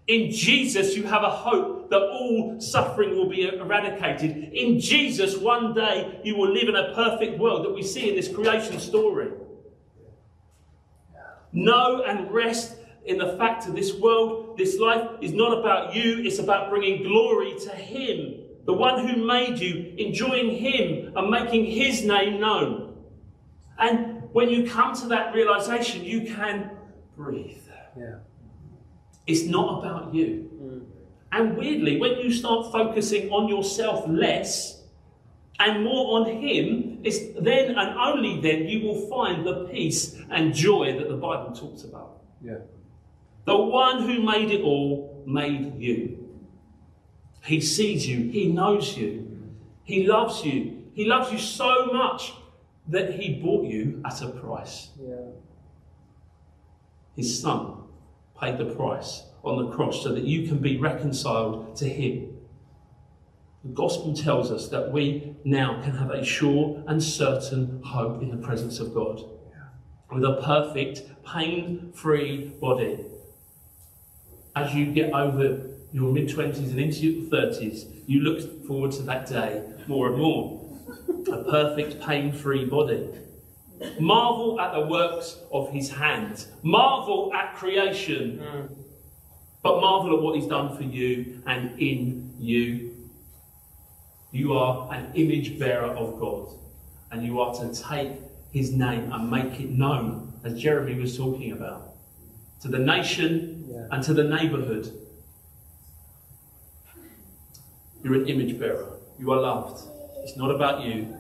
In 0.06 0.30
Jesus 0.30 0.94
you 0.94 1.04
have 1.04 1.22
a 1.22 1.30
hope 1.30 1.88
that 1.88 2.02
all 2.02 2.60
suffering 2.60 3.16
will 3.16 3.30
be 3.30 3.48
eradicated. 3.48 4.52
In 4.52 4.80
Jesus 4.80 5.38
one 5.38 5.72
day 5.72 6.20
you 6.24 6.36
will 6.36 6.52
live 6.52 6.68
in 6.68 6.76
a 6.76 6.92
perfect 6.94 7.38
world 7.38 7.64
that 7.64 7.72
we 7.72 7.82
see 7.82 8.10
in 8.10 8.14
this 8.14 8.28
creation 8.28 8.78
story. 8.78 9.30
Know 11.54 12.02
and 12.02 12.30
rest 12.30 12.76
in 13.06 13.16
the 13.16 13.34
fact 13.38 13.64
that 13.64 13.74
this 13.74 13.94
world, 13.94 14.58
this 14.58 14.78
life 14.78 15.08
is 15.22 15.32
not 15.32 15.58
about 15.58 15.94
you, 15.94 16.18
it's 16.22 16.38
about 16.38 16.68
bringing 16.68 17.02
glory 17.02 17.58
to 17.60 17.70
Him, 17.70 18.44
the 18.68 18.74
one 18.74 19.08
who 19.08 19.24
made 19.24 19.58
you, 19.58 19.94
enjoying 19.96 20.50
Him 20.50 21.16
and 21.16 21.30
making 21.30 21.64
His 21.64 22.04
name 22.04 22.38
known. 22.38 22.96
And 23.78 24.24
when 24.32 24.50
you 24.50 24.68
come 24.68 24.94
to 24.96 25.06
that 25.06 25.34
realization, 25.34 26.04
you 26.04 26.34
can 26.34 26.72
breathe. 27.16 27.62
Yeah. 27.98 28.16
It's 29.26 29.44
not 29.44 29.78
about 29.78 30.14
you. 30.14 30.50
Mm. 30.62 30.84
And 31.32 31.56
weirdly, 31.56 31.98
when 31.98 32.18
you 32.18 32.30
start 32.30 32.70
focusing 32.70 33.30
on 33.30 33.48
yourself 33.48 34.06
less 34.06 34.82
and 35.58 35.82
more 35.82 36.20
on 36.20 36.26
Him, 36.26 37.00
it's 37.04 37.20
then 37.40 37.70
and 37.70 37.98
only 37.98 38.38
then 38.42 38.68
you 38.68 38.86
will 38.86 39.08
find 39.08 39.46
the 39.46 39.64
peace 39.72 40.20
and 40.28 40.52
joy 40.52 40.94
that 40.98 41.08
the 41.08 41.16
Bible 41.16 41.54
talks 41.54 41.84
about. 41.84 42.18
Yeah. 42.42 42.58
The 43.46 43.56
one 43.56 44.02
who 44.02 44.22
made 44.22 44.50
it 44.50 44.60
all 44.60 45.24
made 45.26 45.80
you. 45.80 46.17
He 47.44 47.60
sees 47.60 48.06
you, 48.06 48.30
He 48.30 48.48
knows 48.48 48.96
you, 48.96 49.54
He 49.84 50.06
loves 50.06 50.44
you. 50.44 50.74
He 50.92 51.04
loves 51.04 51.30
you 51.32 51.38
so 51.38 51.86
much 51.86 52.32
that 52.88 53.14
He 53.14 53.34
bought 53.34 53.66
you 53.66 54.02
at 54.04 54.20
a 54.22 54.28
price. 54.28 54.90
Yeah. 55.00 55.16
His 57.16 57.40
Son 57.40 57.84
paid 58.40 58.58
the 58.58 58.74
price 58.74 59.24
on 59.44 59.64
the 59.64 59.72
cross 59.74 60.02
so 60.02 60.12
that 60.12 60.24
you 60.24 60.46
can 60.46 60.58
be 60.58 60.76
reconciled 60.76 61.76
to 61.76 61.88
Him. 61.88 62.36
The 63.64 63.70
gospel 63.70 64.14
tells 64.14 64.50
us 64.50 64.68
that 64.68 64.92
we 64.92 65.34
now 65.44 65.82
can 65.82 65.92
have 65.92 66.10
a 66.10 66.24
sure 66.24 66.82
and 66.86 67.02
certain 67.02 67.82
hope 67.82 68.22
in 68.22 68.30
the 68.30 68.46
presence 68.46 68.78
of 68.78 68.94
God 68.94 69.22
with 70.10 70.24
a 70.24 70.40
perfect, 70.42 71.02
pain 71.24 71.92
free 71.92 72.52
body. 72.60 73.04
As 74.56 74.74
you 74.74 74.86
get 74.86 75.12
over 75.12 75.70
your 75.92 76.12
mid 76.12 76.28
20s 76.28 76.70
and 76.70 76.80
into 76.80 77.06
your 77.06 77.30
30s, 77.30 78.02
you 78.06 78.20
look 78.20 78.66
forward 78.66 78.92
to 78.92 79.02
that 79.02 79.26
day 79.26 79.62
more 79.86 80.08
and 80.08 80.18
more. 80.18 80.64
A 81.32 81.42
perfect, 81.44 82.00
pain 82.00 82.32
free 82.32 82.64
body. 82.64 83.08
Marvel 84.00 84.60
at 84.60 84.72
the 84.72 84.86
works 84.86 85.38
of 85.52 85.70
his 85.70 85.90
hands. 85.90 86.48
Marvel 86.62 87.32
at 87.34 87.54
creation. 87.54 88.38
Hmm. 88.38 88.74
But 89.62 89.80
marvel 89.80 90.16
at 90.16 90.22
what 90.22 90.36
he's 90.36 90.46
done 90.46 90.76
for 90.76 90.82
you 90.84 91.42
and 91.46 91.78
in 91.80 92.34
you. 92.38 92.94
You 94.30 94.54
are 94.54 94.92
an 94.92 95.12
image 95.14 95.58
bearer 95.58 95.86
of 95.94 96.18
God. 96.18 96.48
And 97.10 97.24
you 97.24 97.40
are 97.40 97.54
to 97.54 97.72
take 97.74 98.12
his 98.52 98.72
name 98.72 99.10
and 99.12 99.30
make 99.30 99.58
it 99.60 99.70
known, 99.70 100.32
as 100.44 100.60
Jeremy 100.60 100.94
was 100.98 101.16
talking 101.16 101.52
about, 101.52 101.94
to 102.62 102.68
the 102.68 102.78
nation 102.78 103.66
Yeah. 103.70 103.86
and 103.90 104.02
to 104.04 104.14
the 104.14 104.24
neighbourhood. 104.24 104.90
You're 108.02 108.14
an 108.14 108.28
image 108.28 108.58
bearer. 108.58 108.92
You 109.18 109.32
are 109.32 109.40
loved. 109.40 109.82
It's 110.22 110.36
not 110.36 110.50
about 110.50 110.82
you, 110.82 111.16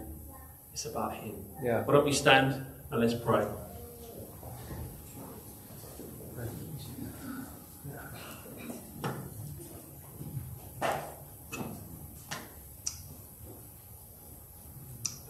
it's 0.72 0.86
about 0.86 1.14
him. 1.14 1.34
Yeah. 1.62 1.82
Why 1.84 1.94
don't 1.94 2.04
we 2.04 2.12
stand 2.12 2.64
and 2.90 3.00
let's 3.00 3.14
pray? 3.14 3.46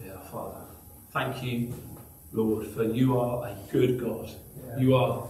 Yeah, 0.05 0.19
Father, 0.31 0.61
thank 1.11 1.41
you, 1.41 1.73
Lord, 2.31 2.67
for 2.67 2.83
you 2.83 3.19
are 3.19 3.47
a 3.47 3.55
good 3.71 3.99
God. 3.99 4.29
Yeah. 4.67 4.77
You 4.77 4.95
are 4.95 5.27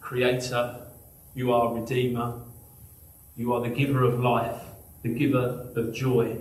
creator, 0.00 0.86
you 1.34 1.52
are 1.52 1.74
redeemer, 1.74 2.40
you 3.36 3.52
are 3.52 3.60
the 3.60 3.68
giver 3.68 4.04
of 4.04 4.20
life, 4.20 4.62
the 5.02 5.08
giver 5.08 5.68
of 5.76 5.94
joy. 5.94 6.36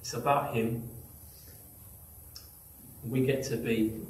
It's 0.00 0.14
about 0.14 0.54
him. 0.54 0.88
We 3.04 3.26
get 3.26 3.44
to 3.44 3.56
be 3.56 4.00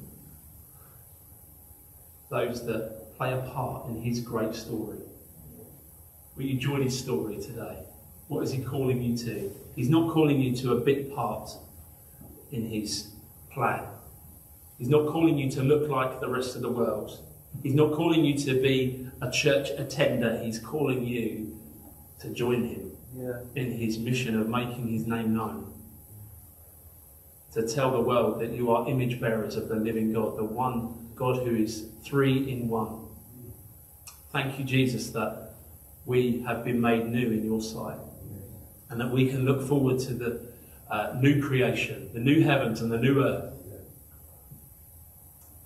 those 2.31 2.65
that 2.67 3.17
play 3.17 3.33
a 3.33 3.39
part 3.39 3.89
in 3.89 4.03
his 4.03 4.21
great 4.21 4.55
story. 4.55 4.99
Will 6.37 6.45
you 6.45 6.59
join 6.59 6.83
his 6.83 6.99
story 6.99 7.41
today? 7.41 7.79
What 8.29 8.43
is 8.45 8.53
he 8.53 8.63
calling 8.63 9.03
you 9.03 9.17
to? 9.19 9.53
He's 9.75 9.89
not 9.89 10.13
calling 10.13 10.41
you 10.41 10.55
to 10.57 10.73
a 10.73 10.81
bit 10.81 11.15
part 11.15 11.51
in 12.53 12.67
his 12.69 13.09
plan. 13.51 13.85
He's 14.79 14.89
not 14.89 15.09
calling 15.09 15.37
you 15.37 15.51
to 15.51 15.63
look 15.63 15.89
like 15.89 16.21
the 16.21 16.29
rest 16.29 16.57
of 16.57 16.63
the 16.63 16.71
world. 16.71 17.19
He's 17.63 17.75
not 17.75 17.93
calling 17.93 18.25
you 18.25 18.39
to 18.39 18.61
be 18.61 19.09
a 19.21 19.31
church 19.31 19.71
attender. 19.77 20.41
He's 20.43 20.59
calling 20.59 21.05
you 21.05 21.60
to 22.21 22.29
join 22.31 22.65
him 22.65 22.93
Yeah. 23.17 23.41
in 23.55 23.73
his 23.73 23.99
mission 23.99 24.39
of 24.39 24.49
making 24.49 24.89
his 24.89 25.07
name 25.07 25.35
known. 25.35 25.67
to 27.53 27.67
tell 27.67 27.91
the 27.91 28.01
world 28.01 28.41
that 28.41 28.53
you 28.53 28.71
are 28.71 28.89
image 28.89 29.21
bearers 29.21 29.57
of 29.57 29.67
the 29.69 29.75
living 29.75 30.13
God, 30.13 30.37
the 30.39 30.45
one 30.45 31.11
God 31.17 31.45
who 31.45 31.57
is 31.57 31.85
three 32.05 32.49
in 32.49 32.69
one. 32.69 33.07
Thank 34.31 34.57
you, 34.57 34.65
Jesus, 34.65 35.11
that 35.11 35.55
we 36.07 36.43
have 36.47 36.65
been 36.65 36.81
made 36.81 37.09
new 37.11 37.27
in 37.33 37.45
your 37.45 37.61
sight 37.61 37.99
and 38.89 39.01
that 39.01 39.11
we 39.11 39.29
can 39.29 39.45
look 39.45 39.67
forward 39.67 39.99
to 40.01 40.15
the 40.15 40.41
uh, 40.89 41.17
new 41.21 41.43
creation, 41.43 42.09
the 42.13 42.21
new 42.21 42.45
heavens 42.45 42.81
and 42.83 42.93
the 42.93 42.99
new 42.99 43.21
earth. 43.25 43.53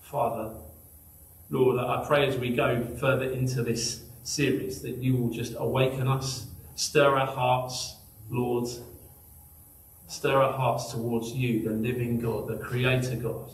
Father, 0.01 0.55
Lord, 1.51 1.79
I 1.79 2.03
pray 2.07 2.27
as 2.27 2.37
we 2.39 2.49
go 2.57 2.83
further 2.99 3.31
into 3.31 3.63
this 3.63 4.05
series 4.25 4.83
that 4.83 4.97
you 4.97 5.17
will 5.17 5.31
just 5.31 5.55
awaken 5.57 6.09
us, 6.09 6.47
stir 6.75 7.17
our 7.17 7.27
hearts, 7.27 7.97
Lord, 8.29 8.69
stir 10.09 10.43
our 10.43 10.53
hearts 10.53 10.91
towards 10.91 11.33
you, 11.33 11.63
the 11.63 11.71
living 11.71 12.19
God, 12.19 12.49
the 12.49 12.57
Creator 12.57 13.17
God, 13.17 13.51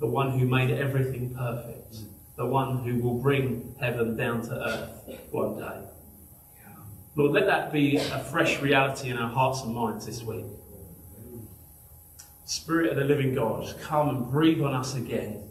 the 0.00 0.06
one 0.06 0.38
who 0.38 0.46
made 0.46 0.70
everything 0.70 1.34
perfect, 1.34 1.98
the 2.36 2.46
one 2.46 2.78
who 2.78 2.98
will 3.00 3.18
bring 3.18 3.74
heaven 3.78 4.16
down 4.16 4.42
to 4.42 4.52
earth 4.52 5.20
one 5.30 5.58
day. 5.58 5.80
Lord, 7.14 7.32
let 7.32 7.46
that 7.46 7.72
be 7.72 7.96
a 7.96 8.18
fresh 8.24 8.60
reality 8.60 9.08
in 9.08 9.16
our 9.16 9.30
hearts 9.30 9.62
and 9.62 9.74
minds 9.74 10.04
this 10.04 10.22
week. 10.22 10.44
Spirit 12.44 12.90
of 12.90 12.96
the 12.96 13.04
living 13.04 13.34
God, 13.34 13.74
come 13.80 14.08
and 14.08 14.30
breathe 14.30 14.62
on 14.62 14.74
us 14.74 14.94
again. 14.94 15.42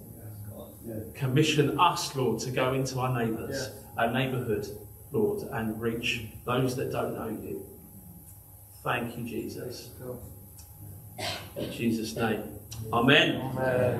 Commission 1.16 1.80
us, 1.80 2.16
Lord, 2.16 2.40
to 2.42 2.52
go 2.52 2.74
into 2.74 3.00
our 3.00 3.20
neighbours, 3.20 3.72
our 3.98 4.12
neighbourhood, 4.12 4.68
Lord, 5.12 5.43
and 5.52 5.80
reach 5.80 6.26
those 6.46 6.76
that 6.76 6.91
don't 6.91 7.16
know 7.16 7.30
you. 7.30 7.66
Thank 8.84 9.18
you, 9.18 9.24
Jesus. 9.24 9.89
In 11.56 11.72
Jesus' 11.72 12.16
name. 12.16 12.43
Amen. 12.91 13.41
Amen. 13.41 13.93